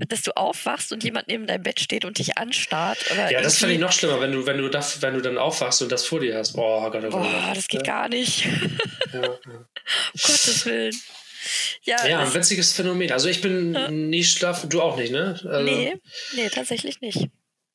[0.08, 2.98] dass du aufwachst und jemand neben deinem Bett steht und dich anstarrt.
[3.30, 5.82] ja, das finde ich noch schlimmer, wenn du, wenn, du das, wenn du dann aufwachst
[5.82, 6.52] und das vor dir hast.
[6.52, 7.92] Boah, Gott, oh Gott, Boah das geht ja.
[7.92, 8.46] gar nicht.
[9.12, 9.28] Ja, ja.
[9.44, 9.66] um
[10.14, 10.94] Gottes Willen.
[11.82, 13.12] Ja, ja ein witziges Phänomen.
[13.12, 13.90] Also ich bin ja.
[13.90, 15.40] nie schlafen, du auch nicht, ne?
[15.44, 15.96] Also, nee,
[16.34, 17.28] nee, tatsächlich nicht.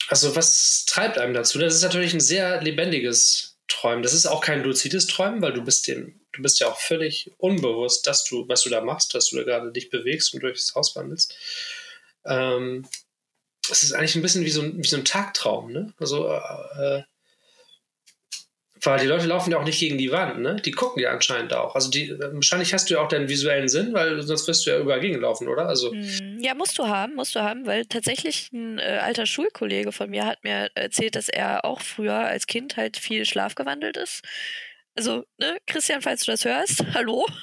[0.08, 1.58] Also was treibt einem dazu?
[1.58, 4.04] Das ist natürlich ein sehr lebendiges Träumen.
[4.04, 7.32] Das ist auch kein luzides Träumen, weil du bist dem, du bist ja auch völlig
[7.38, 10.76] unbewusst, dass du, was du da machst, dass du da gerade dich bewegst und durchs
[10.76, 11.36] Haus wandelst.
[12.26, 12.88] Ähm,
[13.72, 15.94] es ist eigentlich ein bisschen wie so ein, wie so ein Tagtraum, ne?
[15.98, 17.02] Also, äh,
[18.82, 20.58] weil die Leute laufen ja auch nicht gegen die Wand, ne?
[20.58, 21.76] Die gucken ja anscheinend auch.
[21.76, 24.80] Also die, wahrscheinlich hast du ja auch deinen visuellen Sinn, weil sonst wirst du ja
[24.80, 25.68] überall gegenlaufen, oder?
[25.68, 29.92] Also hm, ja, musst du haben, musst du haben, weil tatsächlich ein äh, alter Schulkollege
[29.92, 34.22] von mir hat mir erzählt, dass er auch früher als Kind halt viel schlafgewandelt ist.
[34.96, 37.26] Also, ne, Christian, falls du das hörst, hallo.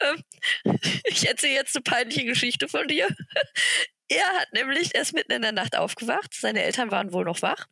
[0.00, 0.24] Ähm,
[1.04, 3.06] ich erzähle jetzt eine peinliche Geschichte von dir.
[4.10, 6.34] Er hat nämlich erst mitten in der Nacht aufgewacht.
[6.34, 7.68] Seine Eltern waren wohl noch wach.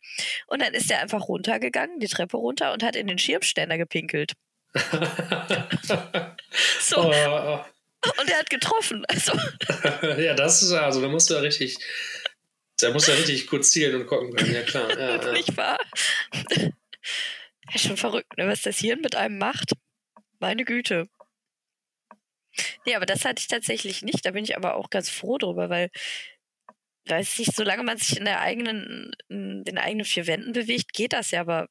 [0.46, 4.34] Und dann ist er einfach runtergegangen, die Treppe runter und hat in den Schirmständer gepinkelt.
[6.80, 6.98] so.
[6.98, 7.64] Oh, oh.
[8.20, 9.04] Und er hat getroffen.
[9.08, 9.32] Also.
[10.22, 11.76] ja, das ist also, da musst du ja richtig.
[12.78, 14.96] Da musst du ja richtig gut zielen und gucken können, ja klar.
[14.96, 15.32] Ja, ja.
[15.32, 15.78] Nicht wahr?
[17.72, 19.72] Ja, schon verrückt, ne, was das Hirn mit einem macht.
[20.38, 21.08] Meine Güte.
[22.86, 24.24] Nee, aber das hatte ich tatsächlich nicht.
[24.24, 25.90] Da bin ich aber auch ganz froh drüber, weil
[27.08, 31.12] weiß nicht, solange man sich in der eigenen, in den eigenen vier Wänden bewegt, geht
[31.12, 31.68] das ja, aber.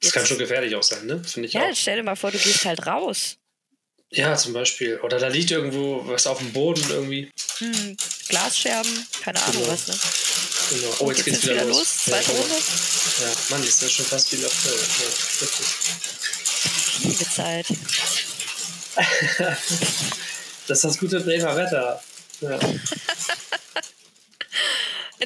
[0.00, 1.22] Das kann schon gefährlich auch sein, ne?
[1.22, 1.76] Finde ich ja, auch.
[1.76, 3.36] stell dir mal vor, du gehst halt raus.
[4.12, 4.98] Ja, zum Beispiel.
[5.00, 7.30] Oder da liegt irgendwo was auf dem Boden irgendwie.
[7.58, 7.96] Hm,
[8.28, 9.72] Glasscherben, keine Ahnung genau.
[9.72, 9.94] was, ne?
[10.70, 10.96] Genau.
[11.00, 11.78] Oh, jetzt, geht's, wieder, wieder los.
[11.78, 11.96] los.
[12.04, 12.54] Zweite ja, Runde.
[12.54, 15.48] Ja, Mann, ist das schon fast wieder voll.
[17.04, 17.66] Ja, Liebe Zeit.
[19.38, 22.02] das ist das gute Bremer Wetter.
[22.40, 22.58] Ja.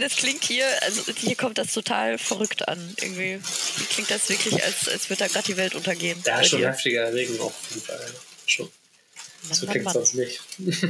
[0.01, 2.95] Das klingt hier, also hier kommt das total verrückt an.
[3.01, 3.41] Irgendwie
[3.91, 6.21] klingt das wirklich, als, als würde da gerade die Welt untergehen.
[6.27, 6.71] Ja, schon dir.
[6.71, 8.15] heftiger Regen auf jeden Fall.
[8.45, 8.69] Schon.
[9.45, 10.41] Mann, so klingt es sonst nicht.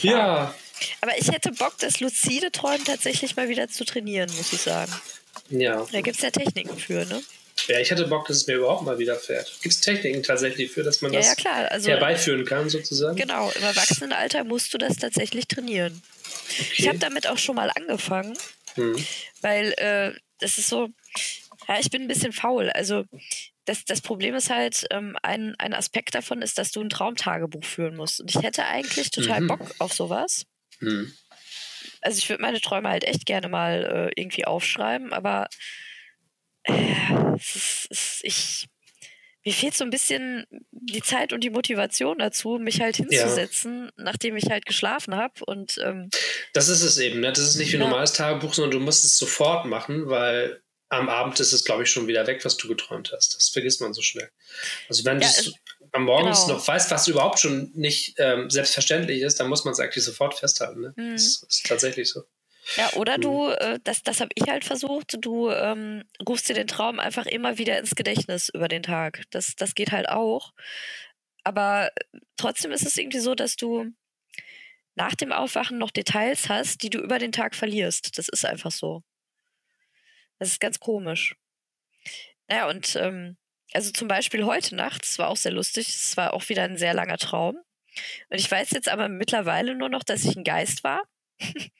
[0.00, 0.10] ja.
[0.10, 0.54] ja.
[1.00, 4.92] Aber ich hätte Bock, das luzide Träumen tatsächlich mal wieder zu trainieren, muss ich sagen.
[5.48, 5.86] Ja.
[5.90, 7.22] Da gibt es ja Techniken für, ne?
[7.68, 9.58] Ja, ich hätte Bock, dass es mir überhaupt mal widerfährt.
[9.62, 13.16] Gibt es Techniken tatsächlich für, dass man ja, das ja, also, herbeiführen kann, sozusagen?
[13.16, 16.00] Genau, im Erwachsenenalter musst du das tatsächlich trainieren.
[16.58, 16.72] Okay.
[16.76, 18.36] Ich habe damit auch schon mal angefangen,
[18.74, 18.96] hm.
[19.40, 20.90] weil äh, das ist so,
[21.66, 22.70] ja, ich bin ein bisschen faul.
[22.70, 23.04] Also
[23.64, 27.64] das, das Problem ist halt, ähm, ein, ein Aspekt davon ist, dass du ein Traumtagebuch
[27.64, 28.20] führen musst.
[28.20, 29.48] Und ich hätte eigentlich total mhm.
[29.48, 30.46] Bock auf sowas.
[30.80, 31.12] Mhm.
[32.00, 35.48] Also ich würde meine Träume halt echt gerne mal äh, irgendwie aufschreiben, aber
[36.66, 38.66] äh, ist, es, ich,
[39.44, 44.04] mir fehlt so ein bisschen die Zeit und die Motivation dazu, mich halt hinzusetzen, ja.
[44.04, 45.44] nachdem ich halt geschlafen habe.
[45.46, 46.10] Und ähm,
[46.52, 47.32] das ist es eben, ne?
[47.32, 47.88] Das ist nicht wie ein ja.
[47.88, 51.90] normales Tagebuch, sondern du musst es sofort machen, weil am Abend ist es, glaube ich,
[51.90, 53.36] schon wieder weg, was du geträumt hast.
[53.36, 54.30] Das vergisst man so schnell.
[54.88, 55.52] Also wenn ja, du
[55.92, 56.48] am Morgen genau.
[56.48, 60.34] noch weißt, was überhaupt schon nicht ähm, selbstverständlich ist, dann muss man es eigentlich sofort
[60.34, 60.80] festhalten.
[60.80, 60.94] Ne?
[60.96, 61.12] Mhm.
[61.12, 62.22] Das ist tatsächlich so.
[62.74, 63.54] Ja, oder du, mhm.
[63.58, 67.58] äh, das, das habe ich halt versucht, du ähm, rufst dir den Traum einfach immer
[67.58, 69.22] wieder ins Gedächtnis über den Tag.
[69.30, 70.52] Das, das geht halt auch.
[71.44, 71.92] Aber
[72.36, 73.92] trotzdem ist es irgendwie so, dass du
[74.96, 78.18] nach dem Aufwachen noch Details hast, die du über den Tag verlierst.
[78.18, 79.04] Das ist einfach so.
[80.38, 81.36] Das ist ganz komisch.
[82.48, 83.36] Naja, und ähm,
[83.72, 86.78] also zum Beispiel heute Nacht, es war auch sehr lustig, es war auch wieder ein
[86.78, 87.56] sehr langer Traum.
[88.28, 91.02] Und ich weiß jetzt aber mittlerweile nur noch, dass ich ein Geist war.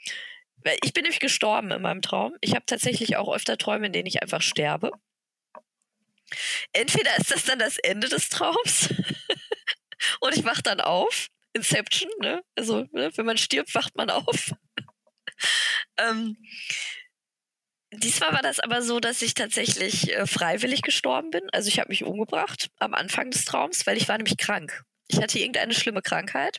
[0.83, 2.35] Ich bin nämlich gestorben in meinem Traum.
[2.41, 4.91] Ich habe tatsächlich auch öfter Träume, in denen ich einfach sterbe.
[6.73, 8.89] Entweder ist das dann das Ende des Traums
[10.21, 11.29] und ich wach dann auf.
[11.53, 12.43] Inception, ne?
[12.55, 13.11] Also, ne?
[13.14, 14.53] wenn man stirbt, wacht man auf.
[15.99, 16.37] ähm,
[17.93, 21.49] diesmal war das aber so, dass ich tatsächlich äh, freiwillig gestorben bin.
[21.53, 24.85] Also ich habe mich umgebracht am Anfang des Traums, weil ich war nämlich krank.
[25.09, 26.59] Ich hatte irgendeine schlimme Krankheit.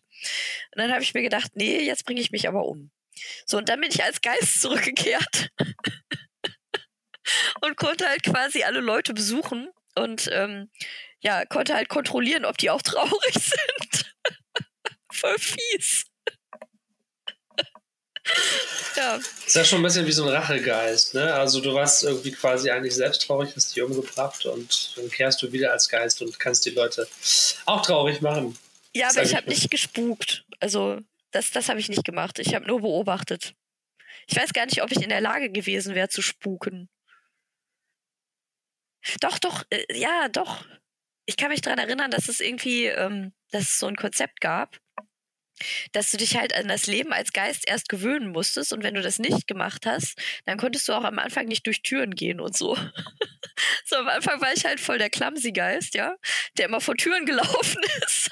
[0.74, 2.90] Und dann habe ich mir gedacht, nee, jetzt bringe ich mich aber um.
[3.46, 5.50] So, und dann bin ich als Geist zurückgekehrt
[7.62, 10.70] und konnte halt quasi alle Leute besuchen und ähm,
[11.22, 14.14] ja, konnte halt kontrollieren, ob die auch traurig sind.
[15.12, 16.06] Voll fies.
[18.96, 19.20] ja.
[19.46, 21.34] Ist ja schon ein bisschen wie so ein Rachegeist, ne?
[21.34, 25.52] Also du warst irgendwie quasi eigentlich selbst traurig, hast dich umgebracht und dann kehrst du
[25.52, 27.08] wieder als Geist und kannst die Leute
[27.66, 28.58] auch traurig machen.
[28.94, 30.44] Ja, aber ich habe nicht gespukt.
[30.60, 31.00] Also
[31.38, 32.40] das, das habe ich nicht gemacht.
[32.40, 33.54] Ich habe nur beobachtet.
[34.28, 36.90] Ich weiß gar nicht, ob ich in der Lage gewesen wäre zu spuken.
[39.22, 40.66] Doch, doch, äh, ja, doch.
[41.26, 44.78] Ich kann mich daran erinnern, dass es irgendwie, ähm, dass es so ein Konzept gab,
[45.92, 49.02] dass du dich halt an das Leben als Geist erst gewöhnen musstest und wenn du
[49.02, 52.56] das nicht gemacht hast, dann konntest du auch am Anfang nicht durch Türen gehen und
[52.56, 52.76] so.
[53.86, 56.16] so am Anfang war ich halt voll der Clumsy-Geist, ja,
[56.58, 58.30] der immer vor Türen gelaufen ist.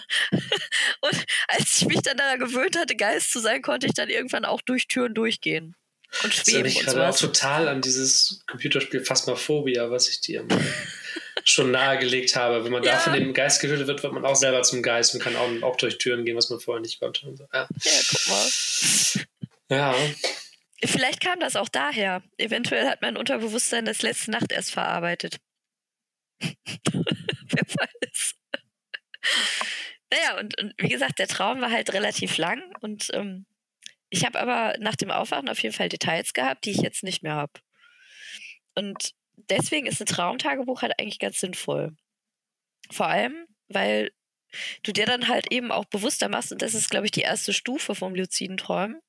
[1.01, 4.45] und als ich mich dann daran gewöhnt hatte, Geist zu sein, konnte ich dann irgendwann
[4.45, 5.76] auch durch Türen durchgehen.
[6.23, 10.45] Und schweben ich gerade auch total an dieses Computerspiel Phasmophobia, was ich dir
[11.45, 12.65] schon nahegelegt habe.
[12.65, 12.93] Wenn man ja.
[12.93, 15.49] da von dem Geist getötet wird, wird man auch selber zum Geist und kann auch,
[15.61, 17.33] auch durch Türen gehen, was man vorher nicht konnte.
[17.37, 17.47] So.
[17.53, 17.67] Ja.
[17.83, 19.25] ja, guck mal.
[19.69, 19.95] Ja.
[20.83, 22.23] Vielleicht kam das auch daher.
[22.37, 25.37] Eventuell hat mein Unterbewusstsein das letzte Nacht erst verarbeitet.
[26.41, 26.55] Wer
[27.63, 28.35] weiß.
[30.11, 33.45] Naja, und, und, wie gesagt, der Traum war halt relativ lang und ähm,
[34.09, 37.23] ich habe aber nach dem Aufwachen auf jeden Fall Details gehabt, die ich jetzt nicht
[37.23, 37.53] mehr habe.
[38.75, 39.13] Und
[39.49, 41.95] deswegen ist ein Traumtagebuch halt eigentlich ganz sinnvoll.
[42.91, 44.11] Vor allem, weil
[44.83, 47.53] du dir dann halt eben auch bewusster machst, und das ist, glaube ich, die erste
[47.53, 49.01] Stufe vom luziden Träumen.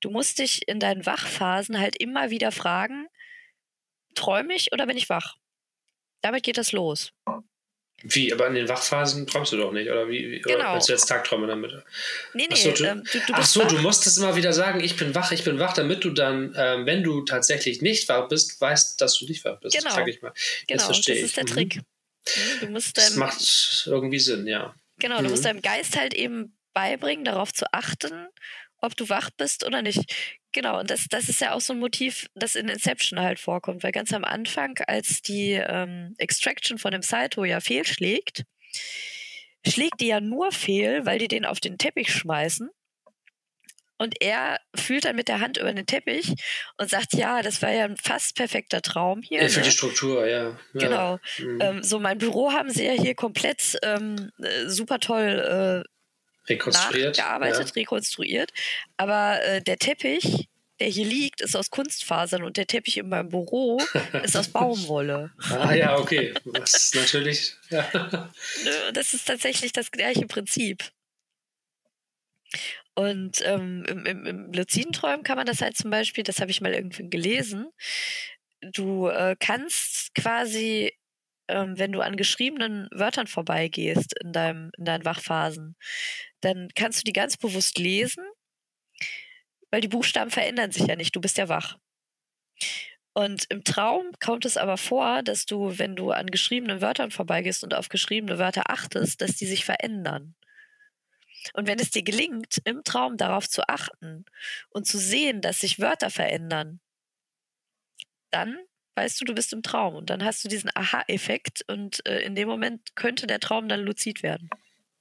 [0.00, 3.06] Du musst dich in deinen Wachphasen halt immer wieder fragen,
[4.14, 5.36] träume ich oder bin ich wach?
[6.22, 7.12] Damit geht das los.
[8.02, 10.40] Wie, aber in den Wachphasen träumst du doch nicht, oder wie?
[10.40, 10.72] Genau.
[10.72, 11.72] Oder du jetzt Tagträume damit?
[12.32, 12.52] Nee, nee.
[12.52, 15.14] Achso, du, ähm, du, du ach so, du musst es immer wieder sagen, ich bin
[15.14, 19.00] wach, ich bin wach, damit du dann, ähm, wenn du tatsächlich nicht wach bist, weißt,
[19.00, 19.76] dass du nicht wach bist.
[19.76, 19.94] Genau.
[19.94, 20.32] Sag ich mal.
[20.66, 21.32] Genau, das ist ich.
[21.34, 21.48] der mhm.
[21.48, 21.80] Trick.
[22.60, 24.74] Du musst das macht irgendwie Sinn, ja.
[24.98, 25.30] Genau, du mhm.
[25.30, 28.28] musst deinem Geist halt eben beibringen, darauf zu achten,
[28.78, 30.39] ob du wach bist oder nicht.
[30.52, 33.84] Genau, und das, das ist ja auch so ein Motiv, das in Inception halt vorkommt,
[33.84, 38.44] weil ganz am Anfang, als die ähm, Extraction von dem Saito ja fehlschlägt,
[39.66, 42.68] schlägt die ja nur fehl, weil die den auf den Teppich schmeißen.
[43.98, 46.34] Und er fühlt dann mit der Hand über den Teppich
[46.78, 49.42] und sagt, ja, das war ja ein fast perfekter Traum hier.
[49.42, 49.66] Ja, für ne?
[49.66, 50.48] die Struktur, ja.
[50.48, 50.56] ja.
[50.72, 51.18] Genau.
[51.38, 51.58] Mhm.
[51.60, 55.99] Ähm, so, mein Büro haben sie ja hier komplett ähm, äh, super toll äh,
[56.48, 57.16] rekonstruiert.
[57.16, 57.72] Gearbeitet, ja.
[57.74, 58.52] rekonstruiert.
[58.96, 63.28] Aber äh, der Teppich, der hier liegt, ist aus Kunstfasern und der Teppich in meinem
[63.28, 63.80] Büro
[64.24, 65.32] ist aus Baumwolle.
[65.50, 66.34] ah ja, okay.
[66.52, 67.54] Das ist natürlich.
[67.68, 67.86] Ja.
[68.64, 70.90] Ne, das ist tatsächlich das gleiche Prinzip.
[72.94, 76.60] Und ähm, im, im, im Luzidenträumen kann man das halt zum Beispiel, das habe ich
[76.60, 77.70] mal irgendwie gelesen,
[78.60, 80.92] du äh, kannst quasi
[81.50, 85.76] ähm, wenn du an geschriebenen Wörtern vorbeigehst in, deinem, in deinen Wachphasen,
[86.40, 88.24] dann kannst du die ganz bewusst lesen,
[89.70, 91.76] weil die Buchstaben verändern sich ja nicht, du bist ja wach.
[93.12, 97.64] Und im Traum kommt es aber vor, dass du, wenn du an geschriebenen Wörtern vorbeigehst
[97.64, 100.36] und auf geschriebene Wörter achtest, dass die sich verändern.
[101.54, 104.24] Und wenn es dir gelingt, im Traum darauf zu achten
[104.68, 106.80] und zu sehen, dass sich Wörter verändern,
[108.30, 108.58] dann
[109.00, 112.34] weißt du, du bist im Traum und dann hast du diesen Aha-Effekt und äh, in
[112.34, 114.50] dem Moment könnte der Traum dann luzid werden.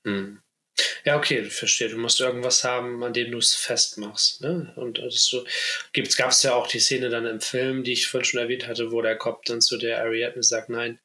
[0.06, 0.42] Hm.
[1.04, 1.90] Ja, okay, verstehe.
[1.90, 4.42] Du musst irgendwas haben, an dem du es festmachst.
[4.42, 4.72] Ne?
[4.78, 5.46] Und das so,
[5.94, 8.92] gab es ja auch die Szene dann im Film, die ich vorhin schon erwähnt hatte,
[8.92, 11.00] wo der Kopf dann zu der Ariadne sagt, nein,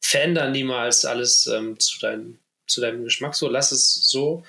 [0.00, 4.44] veränder niemals alles ähm, zu, dein, zu deinem Geschmack so, lass es so,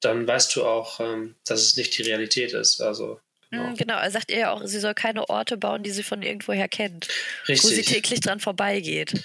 [0.00, 2.80] dann weißt du auch, ähm, dass es nicht die Realität ist.
[2.80, 3.74] Also Genau.
[3.76, 6.68] Genau, er sagt ihr ja auch, sie soll keine Orte bauen, die sie von irgendwoher
[6.68, 7.08] kennt.
[7.48, 7.70] Richtig.
[7.70, 9.24] Wo sie täglich dran vorbeigeht.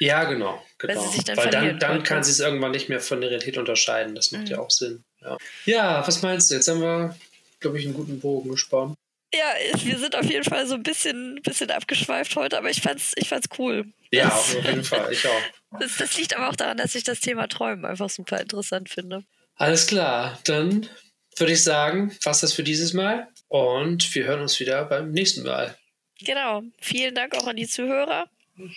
[0.00, 0.62] Ja, genau.
[0.78, 1.00] genau.
[1.00, 4.14] Weil, dann Weil dann, dann kann sie es irgendwann nicht mehr von der Realität unterscheiden.
[4.14, 4.50] Das macht mhm.
[4.50, 5.04] ja auch Sinn.
[5.20, 5.38] Ja.
[5.64, 6.56] ja, was meinst du?
[6.56, 7.16] Jetzt haben wir,
[7.60, 8.96] glaube ich, einen guten Bogen gespannt.
[9.34, 13.12] Ja, wir sind auf jeden Fall so ein bisschen, bisschen abgeschweift heute, aber ich fand's,
[13.16, 13.86] ich fand's cool.
[14.12, 15.32] Ja, das, auf jeden Fall, ich auch.
[15.80, 19.24] Das, das liegt aber auch daran, dass ich das Thema Träumen einfach super interessant finde.
[19.56, 20.88] Alles klar, dann
[21.36, 23.26] würde ich sagen, was das für dieses Mal.
[23.54, 25.78] Und wir hören uns wieder beim nächsten Mal.
[26.18, 26.64] Genau.
[26.80, 28.28] Vielen Dank auch an die Zuhörer.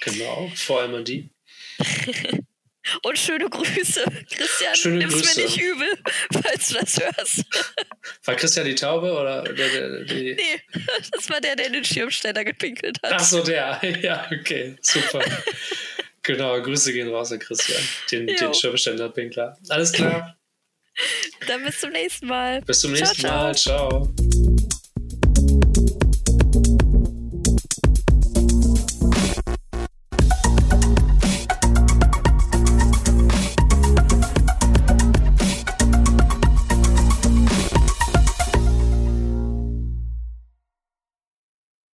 [0.01, 1.31] Genau, vor allem an die.
[3.01, 4.03] Und schöne Grüße.
[4.29, 5.39] Christian, schöne nimm's Grüße.
[5.39, 5.87] mir nicht übel,
[6.43, 7.43] falls du das hörst.
[8.25, 10.35] War Christian die Taube oder der, der, die...
[10.35, 10.61] Nee,
[11.11, 13.13] das war der, der den Schirmständer gepinkelt hat.
[13.13, 13.81] Ach so, der.
[14.03, 15.23] Ja, okay, super.
[16.21, 19.57] Genau, Grüße gehen raus an Christian, den, den habe, bin klar.
[19.69, 20.37] Alles klar.
[21.47, 22.61] Dann bis zum nächsten Mal.
[22.61, 23.55] Bis zum nächsten ciao, Mal.
[23.55, 24.13] ciao.
[24.15, 24.26] ciao.